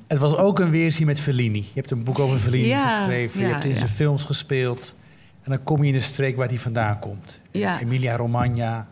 Het 0.07 0.19
was 0.19 0.37
ook 0.37 0.59
een 0.59 0.71
weerzien 0.71 1.07
met 1.07 1.21
Fellini. 1.21 1.59
Je 1.59 1.81
hebt 1.81 1.91
een 1.91 2.05
boek 2.05 2.19
over 2.19 2.39
Fellini 2.39 2.67
Ja, 2.69 2.89
geschreven. 2.89 3.41
je 3.41 3.47
hebt 3.47 3.65
in 3.65 3.71
ja. 3.71 3.77
zijn 3.77 3.89
films 3.89 4.25
gespeeld. 4.25 4.95
En 5.43 5.51
dan 5.51 5.63
kom 5.63 5.81
je 5.83 5.87
in 5.87 5.93
de 5.93 6.01
streek 6.01 6.37
waar 6.37 6.49
hij 6.49 6.59
vandaan 6.59 6.99
komt. 6.99 7.41
Emilia 7.53 8.17
Romagna. 8.17 8.89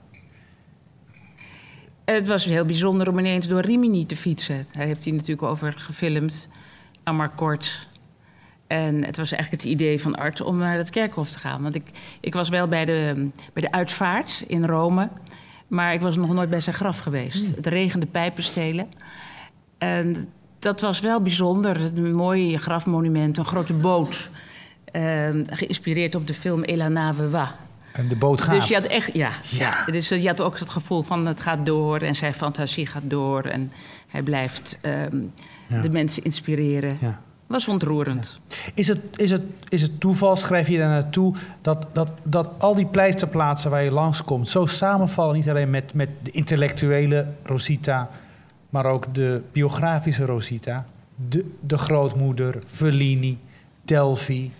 Het 2.05 2.29
was 2.29 2.45
heel 2.45 2.65
bijzonder 2.65 3.09
om 3.09 3.19
ineens 3.19 3.49
door 3.49 3.61
Rimini 3.61 4.07
te 4.07 4.17
fietsen. 4.17 4.67
Hij 4.73 4.87
heeft 4.87 5.05
hier 5.05 5.15
natuurlijk 5.15 5.43
over 5.43 5.75
gefilmd, 5.77 6.49
Amarkort. 7.03 7.89
En 8.71 9.05
het 9.05 9.17
was 9.17 9.33
eigenlijk 9.33 9.63
het 9.63 9.73
idee 9.73 10.01
van 10.01 10.15
Art 10.15 10.41
om 10.41 10.57
naar 10.59 10.77
het 10.77 10.91
kerkhof 10.91 11.31
te 11.31 11.39
gaan. 11.39 11.63
Want 11.63 11.75
ik, 11.75 11.83
ik 12.21 12.35
was 12.35 12.49
wel 12.49 12.69
bij 12.69 12.85
de, 12.85 13.29
bij 13.53 13.63
de 13.63 13.73
uitvaart 13.73 14.45
in 14.47 14.65
Rome. 14.67 15.09
Maar 15.69 15.93
ik 15.95 16.01
was 16.01 16.17
nog 16.17 16.33
nooit 16.33 16.51
bij 16.51 16.61
zijn 16.61 16.75
graf 16.77 16.99
geweest. 16.99 17.45
Hmm. 17.45 17.55
Het 17.57 17.67
regende 17.67 18.07
pijpenstelen. 18.07 18.89
En 19.79 20.29
dat 20.59 20.81
was 20.81 21.01
wel 21.01 21.21
bijzonder. 21.23 21.81
Een 21.81 22.15
mooi 22.15 22.57
grafmonument, 22.59 23.39
een 23.39 23.45
grote 23.45 23.73
boot. 23.73 24.31
eh, 24.85 25.29
geïnspireerd 25.47 26.15
op 26.15 26.27
de 26.27 26.35
film 26.35 26.63
Elanave 26.63 27.29
Wa. 27.29 27.57
En 27.93 28.09
de 28.09 28.17
boot 28.17 28.41
gaat. 28.41 28.55
Dus 28.55 28.69
je 28.69 28.75
had 28.75 28.87
echt, 28.87 29.15
ja. 29.15 29.31
Ja. 29.43 29.59
ja. 29.87 29.93
Dus 29.93 30.11
eh, 30.11 30.23
je 30.23 30.29
had 30.29 30.41
ook 30.41 30.59
het 30.59 30.71
gevoel 30.71 31.03
van 31.03 31.27
het 31.27 31.41
gaat 31.41 31.67
door 31.67 31.99
en 32.01 32.15
zijn 32.15 32.35
fantasie 32.35 32.87
gaat 32.87 33.03
door. 33.05 33.43
En 33.43 33.73
hij 34.09 34.23
blijft 34.23 34.79
ehm, 34.81 35.17
Ja. 35.69 35.81
de 35.81 35.91
mensen 35.91 36.25
inspireren. 36.25 36.97
Ja. 37.01 37.21
Was 37.51 37.69
ontroerend. 37.69 38.39
Is 38.75 38.89
het, 38.89 39.01
is, 39.17 39.31
het, 39.31 39.43
is 39.69 39.83
het 39.83 40.01
toeval, 40.01 40.37
schrijf 40.37 40.69
je 40.69 40.79
daar 40.79 40.89
naartoe, 40.89 41.35
dat, 41.61 41.87
dat, 41.93 42.11
dat 42.23 42.51
al 42.59 42.75
die 42.75 42.87
pleisterplaatsen 42.87 43.71
waar 43.71 43.83
je 43.83 43.91
langskomt 43.91 44.49
zo 44.49 44.67
samenvallen, 44.67 45.35
niet 45.35 45.49
alleen 45.49 45.71
met, 45.71 45.95
met 45.95 46.09
de 46.23 46.31
intellectuele 46.31 47.27
Rosita, 47.43 48.11
maar 48.69 48.87
ook 48.87 49.15
de 49.15 49.43
biografische 49.53 50.25
Rosita, 50.25 50.87
de, 51.29 51.51
de 51.61 51.79
grootmoeder, 51.79 52.63
Fellini, 52.67 53.39
Delphi. 53.83 54.51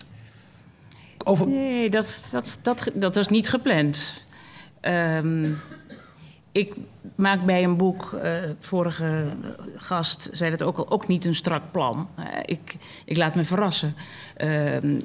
Over, 1.23 1.47
Nee, 1.47 1.89
dat, 1.89 2.27
dat, 2.31 2.59
dat, 2.61 2.91
dat 2.93 3.15
was 3.15 3.27
niet 3.27 3.49
gepland. 3.49 4.25
Ehm, 4.79 5.49
ik 6.51 6.73
maak 7.15 7.45
bij 7.45 7.63
een 7.63 7.77
boek, 7.77 8.13
eh, 8.13 8.33
vorige 8.59 9.25
gast 9.75 10.29
zei 10.31 10.51
dat 10.51 10.63
ook 10.63 10.77
al, 10.77 10.89
ook 10.89 11.07
niet 11.07 11.25
een 11.25 11.35
strak 11.35 11.61
plan. 11.71 12.07
Eh, 12.15 12.25
ik, 12.45 12.75
ik 13.05 13.17
laat 13.17 13.35
me 13.35 13.43
verrassen. 13.43 13.95
Ehm, 14.37 14.99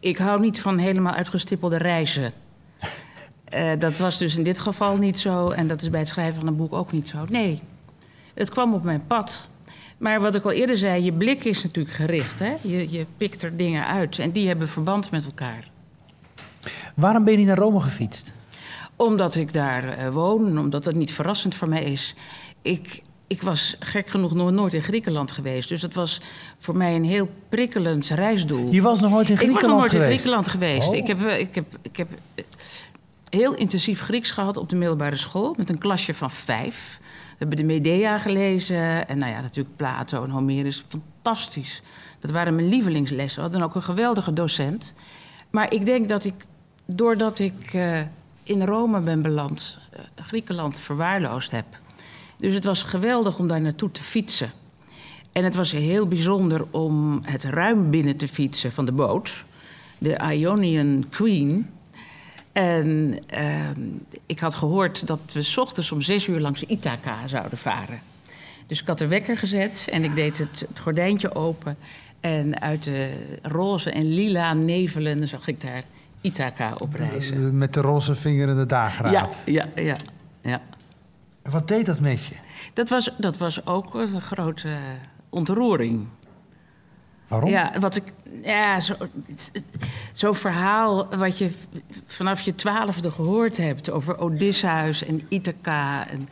ik 0.00 0.18
hou 0.18 0.40
niet 0.40 0.60
van 0.60 0.78
helemaal 0.78 1.14
uitgestippelde 1.14 1.76
reizen. 1.76 2.32
Eh, 3.44 3.70
dat 3.78 3.98
was 3.98 4.18
dus 4.18 4.36
in 4.36 4.42
dit 4.42 4.58
geval 4.58 4.96
niet 4.96 5.20
zo 5.20 5.50
en 5.50 5.66
dat 5.66 5.82
is 5.82 5.90
bij 5.90 6.00
het 6.00 6.08
schrijven 6.08 6.34
van 6.34 6.46
een 6.46 6.56
boek 6.56 6.72
ook 6.72 6.92
niet 6.92 7.08
zo. 7.08 7.24
Nee, 7.28 7.58
het 8.34 8.50
kwam 8.50 8.74
op 8.74 8.82
mijn 8.82 9.06
pad. 9.06 9.46
Maar 9.98 10.20
wat 10.20 10.34
ik 10.34 10.44
al 10.44 10.50
eerder 10.50 10.78
zei, 10.78 11.04
je 11.04 11.12
blik 11.12 11.44
is 11.44 11.62
natuurlijk 11.62 11.96
gericht. 11.96 12.38
Hè? 12.38 12.54
Je, 12.62 12.90
je 12.90 13.06
pikt 13.16 13.42
er 13.42 13.56
dingen 13.56 13.86
uit 13.86 14.18
en 14.18 14.30
die 14.30 14.46
hebben 14.46 14.68
verband 14.68 15.10
met 15.10 15.24
elkaar. 15.24 15.70
waarom 16.94 17.24
ben 17.24 17.40
je 17.40 17.46
naar 17.46 17.58
Rome 17.58 17.80
gefietst? 17.80 18.32
Omdat 19.02 19.34
ik 19.34 19.52
daar 19.52 19.84
eh, 19.84 20.08
woon, 20.12 20.58
omdat 20.58 20.84
het 20.84 20.96
niet 20.96 21.12
verrassend 21.12 21.54
voor 21.54 21.68
mij 21.68 21.82
is. 21.82 22.14
Ik, 22.62 23.02
ik 23.26 23.42
was 23.42 23.76
gek 23.78 24.08
genoeg 24.08 24.34
nog 24.34 24.50
nooit 24.50 24.74
in 24.74 24.82
Griekenland 24.82 25.32
geweest. 25.32 25.68
Dus 25.68 25.80
dat 25.80 25.94
was 25.94 26.20
voor 26.58 26.76
mij 26.76 26.94
een 26.94 27.04
heel 27.04 27.28
prikkelend 27.48 28.08
reisdoel. 28.08 28.72
Je 28.72 28.82
was 28.82 29.00
nog 29.00 29.10
nooit 29.10 29.28
in 29.28 29.34
ik 29.34 29.40
was 29.40 29.48
Griekenland 29.48 29.72
nog 29.72 29.80
nooit 29.80 29.92
in 29.92 30.00
geweest? 30.00 30.20
Griekenland 30.20 30.48
geweest. 30.48 30.88
Oh. 30.88 30.94
Ik, 30.94 31.06
heb, 31.06 31.26
eh, 31.26 31.38
ik, 31.38 31.54
heb, 31.54 31.66
ik 31.82 31.96
heb 31.96 32.08
eh, 32.34 32.44
heel 33.28 33.54
intensief 33.54 34.00
Grieks 34.00 34.30
gehad 34.30 34.56
op 34.56 34.68
de 34.68 34.76
middelbare 34.76 35.16
school... 35.16 35.54
met 35.56 35.70
een 35.70 35.78
klasje 35.78 36.14
van 36.14 36.30
vijf. 36.30 36.98
We 37.02 37.36
hebben 37.38 37.56
de 37.56 37.64
Medea 37.64 38.18
gelezen 38.18 39.08
en 39.08 39.18
nou 39.18 39.32
ja, 39.32 39.40
natuurlijk 39.40 39.76
Plato 39.76 40.24
en 40.24 40.30
Homerus. 40.30 40.84
Fantastisch. 40.88 41.82
Dat 42.20 42.30
waren 42.30 42.54
mijn 42.54 42.68
lievelingslessen. 42.68 43.42
We 43.42 43.48
hadden 43.48 43.68
ook 43.68 43.74
een 43.74 43.82
geweldige 43.82 44.32
docent. 44.32 44.94
Maar 45.50 45.72
ik 45.72 45.86
denk 45.86 46.08
dat 46.08 46.24
ik, 46.24 46.34
doordat 46.86 47.38
ik 47.38 47.74
in 48.42 48.64
Rome 48.64 49.00
ben 49.00 49.22
beland... 49.22 49.78
eh, 49.90 50.00
Griekenland 50.24 50.80
verwaarloosd 50.80 51.50
heb. 51.50 51.66
Dus 52.36 52.54
het 52.54 52.64
was 52.64 52.82
geweldig 52.82 53.38
om 53.38 53.48
daar 53.48 53.60
naartoe 53.60 53.90
te 53.90 54.02
fietsen. 54.02 54.50
En 55.32 55.44
het 55.44 55.54
was 55.54 55.72
heel 55.72 56.08
bijzonder 56.08 56.66
om 56.70 57.20
het 57.24 57.44
ruim 57.44 57.90
binnen 57.90 58.16
te 58.16 58.28
fietsen 58.28 58.72
van 58.72 58.84
de 58.84 58.92
boot. 58.92 59.44
De 59.98 60.16
Ionian 60.32 61.06
Queen. 61.10 61.70
En 62.52 63.18
ehm, 63.26 63.80
ik 64.26 64.38
had 64.38 64.54
gehoord 64.54 65.06
dat 65.06 65.20
we 65.32 65.42
's 65.42 65.56
ochtends 65.56 65.92
om 65.92 66.02
zes 66.02 66.26
uur 66.26 66.40
langs 66.40 66.62
Ithaca 66.62 67.28
zouden 67.28 67.58
varen. 67.58 68.00
Dus 68.66 68.80
ik 68.80 68.86
had 68.86 68.98
de 68.98 69.06
wekker 69.06 69.36
gezet 69.36 69.88
en 69.90 70.04
ik 70.04 70.14
deed 70.14 70.38
het, 70.38 70.64
het 70.68 70.80
gordijntje 70.80 71.34
open. 71.34 71.76
En 72.20 72.60
uit 72.60 72.84
de 72.84 73.12
roze 73.42 73.90
en 73.90 74.14
lila 74.14 74.54
nevelen 74.54 75.28
zag 75.28 75.48
ik 75.48 75.60
daar 75.60 75.84
Ithaca 76.22 76.74
op 76.78 76.94
reizen. 76.94 77.36
Eh, 77.46 77.50
Met 77.50 77.74
de 77.74 77.80
roze 77.80 78.14
vinger 78.14 78.48
in 78.48 78.56
de 78.56 78.66
dageraad. 78.66 79.12
Ja, 79.44 79.66
ja, 79.74 79.82
ja. 79.82 79.96
ja. 80.42 80.60
Wat 81.42 81.68
deed 81.68 81.86
dat 81.86 82.00
met 82.00 82.24
je? 82.24 82.34
Dat, 82.72 82.88
was, 82.88 83.10
dat 83.18 83.36
was 83.36 83.66
ook 83.66 83.94
een 83.94 84.20
grote 84.20 84.76
ontroering. 85.30 86.06
Waarom? 87.28 87.50
Ja, 87.50 87.72
wat 87.80 87.96
ik. 87.96 88.02
Ja, 88.42 88.80
zo- 88.80 88.94
zo'n 90.12 90.34
verhaal 90.34 91.16
wat 91.16 91.38
je 91.38 91.50
vanaf 92.06 92.40
je 92.40 92.54
twaalfde 92.54 93.10
gehoord 93.10 93.56
hebt 93.56 93.90
over 93.90 94.18
Odysseus 94.18 95.04
en 95.04 95.22
Ithaca. 95.28 96.08
En, 96.08 96.28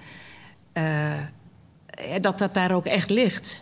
eh, 0.73 2.21
dat 2.21 2.39
dat 2.39 2.55
daar 2.55 2.73
ook 2.75 2.87
echt 2.87 3.11
ligt. 3.11 3.61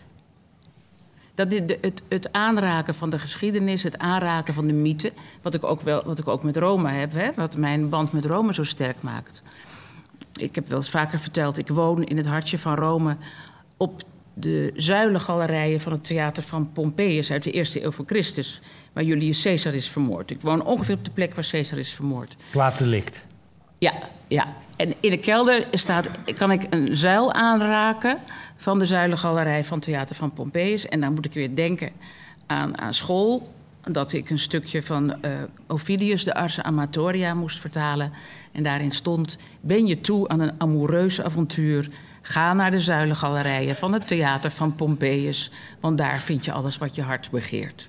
Dat 1.39 1.51
de- 1.51 1.79
het, 1.81 2.03
het 2.09 2.33
aanraken 2.33 2.95
van 2.95 3.11
de 3.11 3.19
geschiedenis, 3.19 3.83
het 3.83 3.99
aanraken 3.99 4.55
van 4.55 4.67
de 4.67 4.73
mythe, 4.73 5.13
wat 5.43 5.55
ik 5.55 5.65
ook, 5.65 5.81
wel, 5.81 6.03
wat 6.07 6.19
ik 6.19 6.29
ook 6.29 6.43
met 6.43 6.57
Rome 6.57 6.91
heb, 6.91 7.13
hè, 7.13 7.31
wat 7.37 7.57
mijn 7.57 7.89
band 7.89 8.13
met 8.13 8.25
Rome 8.25 8.55
zo 8.55 8.63
sterk 8.65 9.03
maakt. 9.03 9.43
Ik 10.37 10.55
heb 10.55 10.69
wel 10.69 10.79
eens 10.79 10.91
vaker 10.91 11.19
verteld, 11.19 11.59
ik 11.59 11.69
woon 11.69 12.05
in 12.05 12.17
het 12.17 12.27
hartje 12.27 12.59
van 12.59 12.75
Rome 12.75 13.17
op 13.77 14.03
de 14.35 14.73
zuilengalerijen 14.77 15.81
van 15.81 15.93
het 15.93 16.05
theater 16.05 16.43
van 16.43 16.73
Pompeius 16.73 17.31
uit 17.31 17.43
de 17.43 17.51
eerste 17.51 17.83
eeuw 17.85 17.91
voor 17.91 18.05
Christus, 18.07 18.61
waar 18.93 19.05
Julius 19.05 19.43
Caesar 19.43 19.75
is 19.75 19.89
vermoord. 19.89 20.31
Ik 20.31 20.41
woon 20.41 20.65
ongeveer 20.65 20.95
op 20.95 21.05
de 21.05 21.11
plek 21.11 21.35
waar 21.35 21.49
Caesar 21.51 21.79
is 21.79 21.93
vermoord. 21.93 22.37
Plaatdelict. 22.51 23.25
Ja, 23.79 23.93
ja. 24.29 24.57
En 24.79 24.95
in 25.01 25.11
de 25.11 25.19
kelder 25.19 25.67
staat, 25.71 26.11
kan 26.37 26.51
ik 26.51 26.67
een 26.71 26.97
zuil 26.97 27.33
aanraken 27.33 28.19
van 28.57 28.79
de 28.79 28.87
zuilengalerij 28.87 29.65
van 29.65 29.81
Theater 29.81 30.17
van 30.17 30.33
Pompeius. 30.33 30.89
En 30.89 31.01
dan 31.01 31.15
moet 31.15 31.25
ik 31.25 31.33
weer 31.33 31.55
denken 31.55 31.91
aan, 32.47 32.81
aan 32.81 32.95
school. 32.95 33.53
Dat 33.85 34.13
ik 34.13 34.31
een 34.31 34.39
stukje 34.39 34.83
van 34.83 35.23
eh, 35.23 35.31
Ovidius, 35.67 36.25
de 36.25 36.35
Ars 36.35 36.61
Amatoria, 36.61 37.35
moest 37.35 37.59
vertalen. 37.59 38.13
En 38.53 38.63
daarin 38.63 38.91
stond: 38.91 39.39
Ben 39.61 39.87
je 39.87 40.01
toe 40.01 40.29
aan 40.29 40.41
een 40.41 40.55
amoureus 40.59 41.23
avontuur? 41.23 41.89
Ga 42.23 42.53
naar 42.53 42.71
de 42.71 42.81
zuilengalerijen 42.81 43.77
van 43.77 43.93
het 43.93 44.07
Theater 44.07 44.51
van 44.51 44.75
Pompeius, 44.75 45.51
want 45.81 45.99
daar 45.99 46.19
vind 46.19 46.45
je 46.45 46.53
alles 46.53 46.79
wat 46.79 46.95
je 46.95 47.03
hart 47.03 47.31
begeert. 47.31 47.89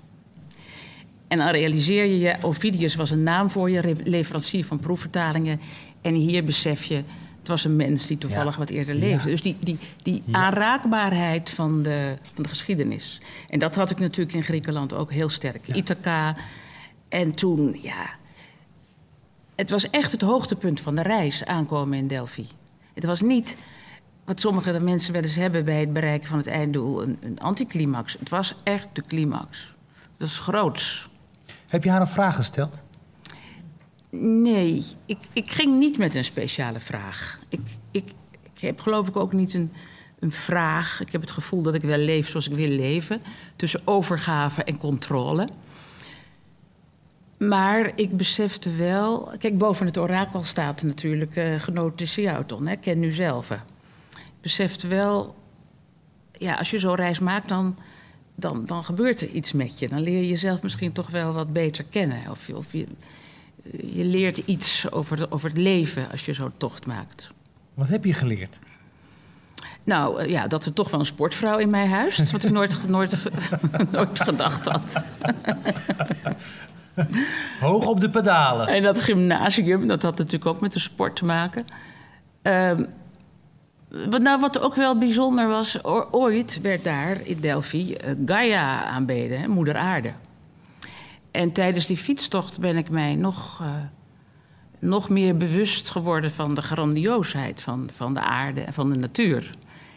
En 1.30 1.38
dan 1.38 1.48
realiseer 1.48 2.06
je 2.06 2.20
je, 2.20 2.36
Ovidius 2.42 2.96
was 2.96 3.12
een 3.12 3.24
naam 3.24 3.50
voor 3.50 3.70
je, 3.70 3.96
leverancier 4.04 4.66
van 4.66 4.80
proefvertalingen. 4.80 5.60
En 6.02 6.14
hier 6.14 6.44
besef 6.44 6.84
je, 6.84 6.96
het 7.40 7.48
was 7.48 7.64
een 7.64 7.76
mens 7.76 8.08
die 8.08 8.18
toevallig 8.18 8.54
Ja. 8.54 8.60
wat 8.60 8.70
eerder 8.70 8.96
leefde. 8.96 9.26
Ja. 9.30 9.32
Dus 9.36 9.42
die, 9.42 9.56
die, 9.60 9.78
die 10.04 10.22
Ja. 10.26 10.34
aanraakbaarheid 10.34 11.50
van 11.50 11.84
de, 11.84 12.14
van 12.34 12.44
de 12.44 12.50
geschiedenis. 12.50 13.22
En 13.50 13.60
dat 13.60 13.76
had 13.76 13.92
ik 13.92 14.00
natuurlijk 14.00 14.36
in 14.36 14.44
Griekenland 14.44 14.96
ook 14.96 15.12
heel 15.12 15.30
sterk. 15.30 15.68
Ithaca. 15.68 16.36
En 17.10 17.32
toen, 17.32 17.80
ja... 17.82 18.18
Het 19.56 19.70
was 19.70 19.90
echt 19.90 20.12
het 20.12 20.22
hoogtepunt 20.22 20.80
van 20.82 20.96
de 20.96 21.02
reis, 21.02 21.46
aankomen 21.46 21.98
in 21.98 22.08
Delphi. 22.08 22.46
Het 22.94 23.04
was 23.04 23.22
niet 23.22 23.58
wat 24.26 24.40
sommige 24.40 24.80
mensen 24.80 25.14
wel 25.14 25.22
eens 25.22 25.36
hebben 25.36 25.66
bij 25.66 25.80
het 25.80 25.94
bereiken 25.94 26.28
van 26.30 26.38
het 26.38 26.48
einddoel, 26.48 27.04
een, 27.04 27.18
een 27.22 27.40
anticlimax. 27.40 28.16
Het 28.20 28.30
was 28.30 28.56
echt 28.64 28.88
de 28.94 29.04
climax. 29.08 29.74
Dat 30.18 30.28
is 30.28 30.40
groots. 30.40 31.10
Heb 31.70 31.84
je 31.84 31.90
haar 31.90 32.02
een 32.02 32.08
vraag 32.08 32.36
gesteld? 32.36 32.78
Nee, 34.12 34.84
ik, 35.06 35.18
ik 35.34 35.52
ging 35.52 35.78
niet 35.78 35.98
met 35.98 36.16
een 36.16 36.24
speciale 36.24 36.80
vraag. 36.80 37.40
Ik, 37.50 37.60
ik, 37.92 38.12
ik 38.54 38.62
heb 38.62 38.82
geloof 38.82 39.08
ik 39.08 39.16
ook 39.16 39.34
niet 39.34 39.54
een, 39.54 39.72
een 40.20 40.32
vraag. 40.32 41.02
Ik 41.02 41.12
heb 41.12 41.22
het 41.22 41.32
gevoel 41.32 41.62
dat 41.62 41.74
ik 41.74 41.82
wel 41.82 41.98
leef 41.98 42.30
zoals 42.30 42.48
ik 42.48 42.56
wil 42.56 42.68
leven. 42.68 43.22
Tussen 43.56 43.82
overgave 43.86 44.64
en 44.64 44.78
controle. 44.78 45.50
Maar 47.38 47.92
ik 47.96 48.18
besefte 48.18 48.76
wel... 48.76 49.32
Kijk, 49.38 49.58
boven 49.58 49.86
het 49.86 49.98
orakel 49.98 50.44
staat 50.44 50.84
natuurlijk 50.84 51.36
eh 51.36 51.60
genoten. 51.60 52.68
Hè? 52.68 52.76
Ken 52.76 53.00
nu 53.00 53.12
zelf. 53.12 53.52
Ik 53.52 53.62
besefte 54.42 54.88
wel... 54.88 55.36
Ja, 56.32 56.56
als 56.56 56.70
je 56.70 56.80
zo'n 56.80 56.96
reis 56.96 57.20
maakt, 57.20 57.50
dan, 57.50 57.78
dan, 58.40 58.66
dan 58.66 58.84
gebeurt 58.84 59.22
er 59.22 59.30
iets 59.30 59.52
met 59.52 59.80
je. 59.80 59.88
Dan 59.90 60.00
leer 60.02 60.22
je 60.22 60.28
jezelf 60.28 60.62
misschien 60.62 60.92
toch 60.92 61.10
wel 61.10 61.34
wat 61.34 61.54
beter 61.54 61.86
kennen. 61.90 62.20
Of, 62.32 62.48
je- 62.48 62.58
of 62.58 62.74
je, 62.74 62.88
je 63.94 64.04
leert 64.04 64.38
iets 64.38 64.92
over, 64.92 65.18
de- 65.18 65.32
over 65.32 65.50
het 65.50 65.58
leven 65.58 66.12
als 66.12 66.26
je 66.26 66.34
zo'n 66.34 66.52
tocht 66.58 66.86
maakt. 66.86 67.32
Wat 67.74 67.88
heb 67.88 68.06
je 68.06 68.14
geleerd? 68.14 68.60
Nou 69.84 70.22
eh, 70.22 70.30
ja, 70.30 70.48
dat 70.48 70.66
er 70.66 70.74
toch 70.74 70.92
wel 70.92 71.00
een 71.00 71.06
sportvrouw 71.06 71.58
in 71.58 71.70
mij 71.70 71.88
huist. 71.88 72.32
Wat 72.32 72.44
ik 72.44 72.52
nooit, 72.52 72.88
nooit, 72.90 73.30
nooit 73.92 74.20
gedacht 74.20 74.66
had. 74.66 74.96
Hoog 77.60 77.86
op 77.88 78.00
de 78.00 78.10
pedalen. 78.10 78.68
En 78.68 78.84
dat 78.84 79.00
gymnasium, 79.00 79.88
dat 79.88 80.02
had 80.02 80.18
natuurlijk 80.18 80.46
ook 80.46 80.62
met 80.62 80.74
de 80.74 80.80
sport 80.80 81.16
te 81.16 81.26
maken. 81.26 81.66
Ehm, 82.42 82.84
nou, 83.90 84.40
wat 84.40 84.60
ook 84.60 84.76
wel 84.76 84.98
bijzonder 84.98 85.48
was, 85.48 85.84
ooit 86.12 86.62
werd 86.62 86.84
daar 86.84 87.18
in 87.24 87.40
Delphi 87.40 87.94
eh, 87.94 88.12
Gaia 88.26 88.84
aanbeden, 88.84 89.40
hè, 89.40 89.48
moeder 89.48 89.76
aarde. 89.76 90.12
En 91.32 91.52
tijdens 91.52 91.86
die 91.86 91.98
fietstocht 91.98 92.60
ben 92.60 92.78
ik 92.78 92.90
mij 92.90 93.16
nog, 93.16 93.62
eh, 93.62 93.68
nog 94.80 95.10
meer 95.10 95.38
bewust 95.38 95.90
geworden 95.90 96.32
van 96.32 96.54
de 96.54 96.62
grandioosheid 96.62 97.62
van, 97.62 97.90
van 97.94 98.14
de 98.14 98.20
aarde 98.20 98.62
en 98.62 98.74
van 98.74 98.94
de 98.94 99.00
natuur. 99.00 99.50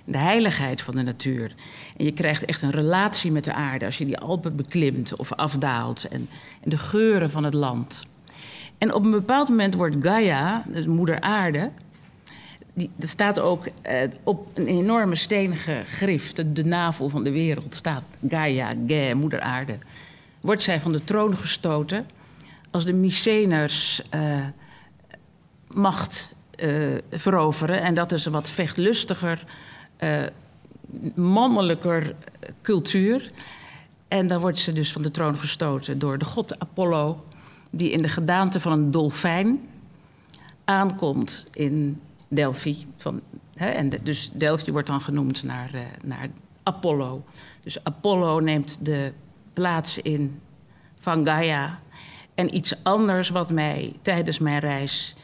De 0.05 0.19
heiligheid 0.19 0.83
van 0.83 0.95
de 0.95 1.03
natuur. 1.03 1.55
En 1.97 2.05
je 2.05 2.13
krijgt 2.13 2.45
echt 2.45 2.63
een 2.63 2.71
relatie 2.71 3.33
met 3.33 3.45
de 3.45 3.53
aarde 3.53 3.85
als 3.85 3.99
je 3.99 4.05
die 4.05 4.19
Alpen 4.19 4.57
beklimt 4.57 5.17
of 5.17 5.33
afdaalt. 5.33 6.09
En, 6.09 6.29
en 6.61 6.71
de 6.71 6.79
geuren 6.79 7.31
van 7.31 7.45
het 7.45 7.55
land. 7.55 8.07
En 8.79 8.95
op 8.95 9.05
een 9.05 9.11
bepaald 9.11 9.49
moment 9.49 9.75
wordt 9.75 9.97
Gaia, 10.01 10.65
dus 10.67 10.87
moeder 10.87 11.21
aarde, 11.21 11.71
die, 12.75 12.91
er 12.99 13.09
staat 13.09 13.41
ook 13.41 13.67
eh, 13.83 14.09
op 14.23 14.59
een 14.59 14.67
enorme 14.67 15.15
stenige 15.15 15.83
grif, 15.85 16.33
de, 16.33 16.65
navel 16.65 17.09
van 17.09 17.25
de 17.25 17.31
wereld, 17.31 17.75
staat 17.75 18.05
Gaia, 18.29 18.75
Ge, 18.87 19.13
moeder 19.17 19.41
aarde. 19.41 19.79
Wordt 20.41 20.63
zij 20.63 20.81
van 20.81 20.93
de 20.93 21.05
troon 21.05 21.37
gestoten 21.37 22.07
als 22.71 22.85
de 22.85 22.93
Myceners 22.93 24.03
eh, 24.11 24.47
macht 25.67 26.35
eh, 26.57 26.69
veroveren. 27.11 27.83
En 27.83 27.95
dat 27.95 28.13
is 28.13 28.25
een 28.25 28.33
wat 28.33 28.51
vechtlustiger, 28.51 29.45
mannelijker 31.15 32.15
cultuur. 32.63 33.31
En 34.09 34.27
dan 34.27 34.41
wordt 34.41 34.59
ze 34.59 34.73
dus 34.73 34.93
van 34.93 35.03
de 35.03 35.11
troon 35.11 35.39
gestoten 35.39 35.99
door 35.99 36.19
de 36.19 36.25
god 36.25 36.59
Apollo, 36.59 37.25
die 37.71 37.91
in 37.91 38.03
de 38.03 38.09
gedaante 38.09 38.61
van 38.61 38.73
een 38.73 38.91
dolfijn 38.91 39.69
aankomt 40.65 41.47
in 41.53 42.01
Delphi. 42.35 42.87
Van, 42.97 43.21
hè, 43.55 43.67
en 43.69 43.89
de- 43.89 44.03
dus 44.03 44.31
Delphi 44.33 44.73
wordt 44.73 44.89
dan 44.89 45.01
genoemd 45.01 45.43
naar, 45.43 45.75
eh, 45.75 45.81
naar 46.03 46.29
Apollo. 46.63 47.25
Dus 47.63 47.85
Apollo 47.85 48.39
neemt 48.41 48.79
de 48.85 49.13
plaats 49.53 49.99
in 49.99 50.41
van 51.01 51.27
Gaia. 51.27 51.81
En 52.35 52.57
iets 52.57 52.75
anders 52.85 53.29
wat 53.29 53.51
mij 53.51 53.93
tijdens 54.03 54.39
mijn 54.39 54.59
reis 54.59 55.17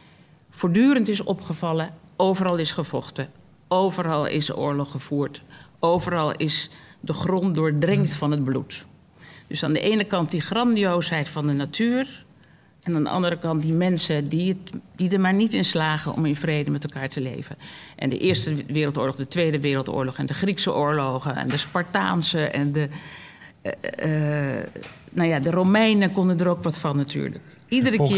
voortdurend 0.51 1.09
is 1.09 1.23
opgevallen. 1.23 1.95
Overal 2.17 2.57
is 2.57 2.73
gevochten. 2.73 3.31
Overal 3.69 4.27
is 4.27 4.57
oorlog 4.57 4.91
gevoerd. 4.91 5.43
Overal 5.79 6.33
is 6.37 6.71
de 7.01 7.13
grond 7.13 7.55
doordrenkt 7.55 8.13
van 8.13 8.31
het 8.31 8.45
bloed. 8.45 8.87
Dus 9.47 9.65
aan 9.65 9.73
de 9.73 9.81
ene 9.81 10.05
kant 10.05 10.31
die 10.31 10.41
grandioosheid 10.41 11.29
van 11.29 11.47
de 11.47 11.53
natuur. 11.53 12.25
En 12.89 12.95
aan 12.97 13.03
de 13.05 13.09
andere 13.11 13.39
kant 13.39 13.63
die 13.63 13.73
mensen 13.73 14.29
die, 14.29 14.49
het, 14.49 14.81
die 14.97 15.11
er 15.11 15.21
maar 15.21 15.33
niet 15.35 15.55
in 15.55 15.65
slagen 15.65 16.13
om 16.15 16.27
in 16.27 16.37
vrede 16.37 16.71
met 16.71 16.85
elkaar 16.85 17.09
te 17.09 17.21
leven. 17.21 17.57
En 17.97 18.09
de 18.09 18.19
Eerste 18.19 18.55
Wereldoorlog, 18.67 19.17
de 19.17 19.29
Tweede 19.29 19.61
Wereldoorlog 19.61 20.17
en 20.19 20.27
de 20.27 20.35
Griekse 20.35 20.75
oorlogen 20.75 21.37
en 21.37 21.49
de 21.49 21.57
Spartaanse 21.57 22.41
en 22.45 22.73
de. 22.73 22.89
eh, 23.63 24.57
eh, 24.59 24.65
nou 25.11 25.29
ja, 25.29 25.39
de 25.41 25.51
Romeinen 25.51 26.13
konden 26.13 26.39
er 26.41 26.49
ook 26.49 26.63
wat 26.63 26.79
van 26.79 26.97
natuurlijk. 26.97 27.41
Iedere 27.69 27.97
keer 27.97 28.17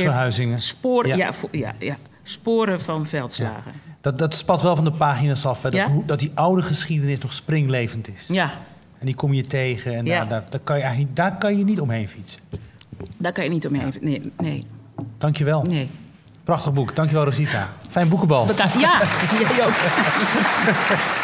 sporen, 0.61 1.17
Ja. 1.17 1.33
ja. 1.51 1.75
ja, 1.79 1.97
sporen 2.23 2.81
van 2.81 3.07
veldslagen. 3.07 3.73
Dat, 4.01 4.19
dat 4.19 4.35
spat 4.35 4.63
wel 4.63 4.77
van 4.77 4.85
de 4.85 4.93
pagina's 4.93 5.47
af. 5.47 5.63
Hè, 5.63 5.71
dat, 5.71 5.81
hoe- 5.87 6.05
dat 6.05 6.19
die 6.19 6.31
oude 6.35 6.63
geschiedenis 6.63 7.19
nog 7.19 7.33
springlevend 7.33 8.09
is. 8.09 8.27
Ja, 8.33 8.53
En 8.99 9.07
die 9.07 9.15
kom 9.15 9.33
je 9.33 9.47
tegen 9.47 9.95
en 9.95 10.05
daar, 10.29 10.45
daar 10.51 10.61
kan 10.61 10.77
je 10.77 10.83
eigenlijk, 10.83 11.17
daar 11.17 11.39
kan 11.39 11.59
je 11.59 11.65
niet 11.65 11.81
omheen 11.81 12.09
fietsen. 12.09 12.41
Daar 13.17 13.33
kan 13.33 13.45
je 13.45 13.51
niet 13.51 13.67
omheen. 13.67 13.95
Nee, 14.01 14.33
nee, 14.39 14.63
Dankjewel. 15.19 15.63
nee. 15.63 15.89
Prachtig 16.45 16.73
boek. 16.73 16.95
Dankjewel 16.97 17.25
Rosita. 17.25 17.69
Fijn 17.91 18.09
boekenbal. 18.09 18.47
Bedankt. 18.47 18.81
Ja, 18.81 19.01
jij 19.57 19.67
ook. 19.67 19.73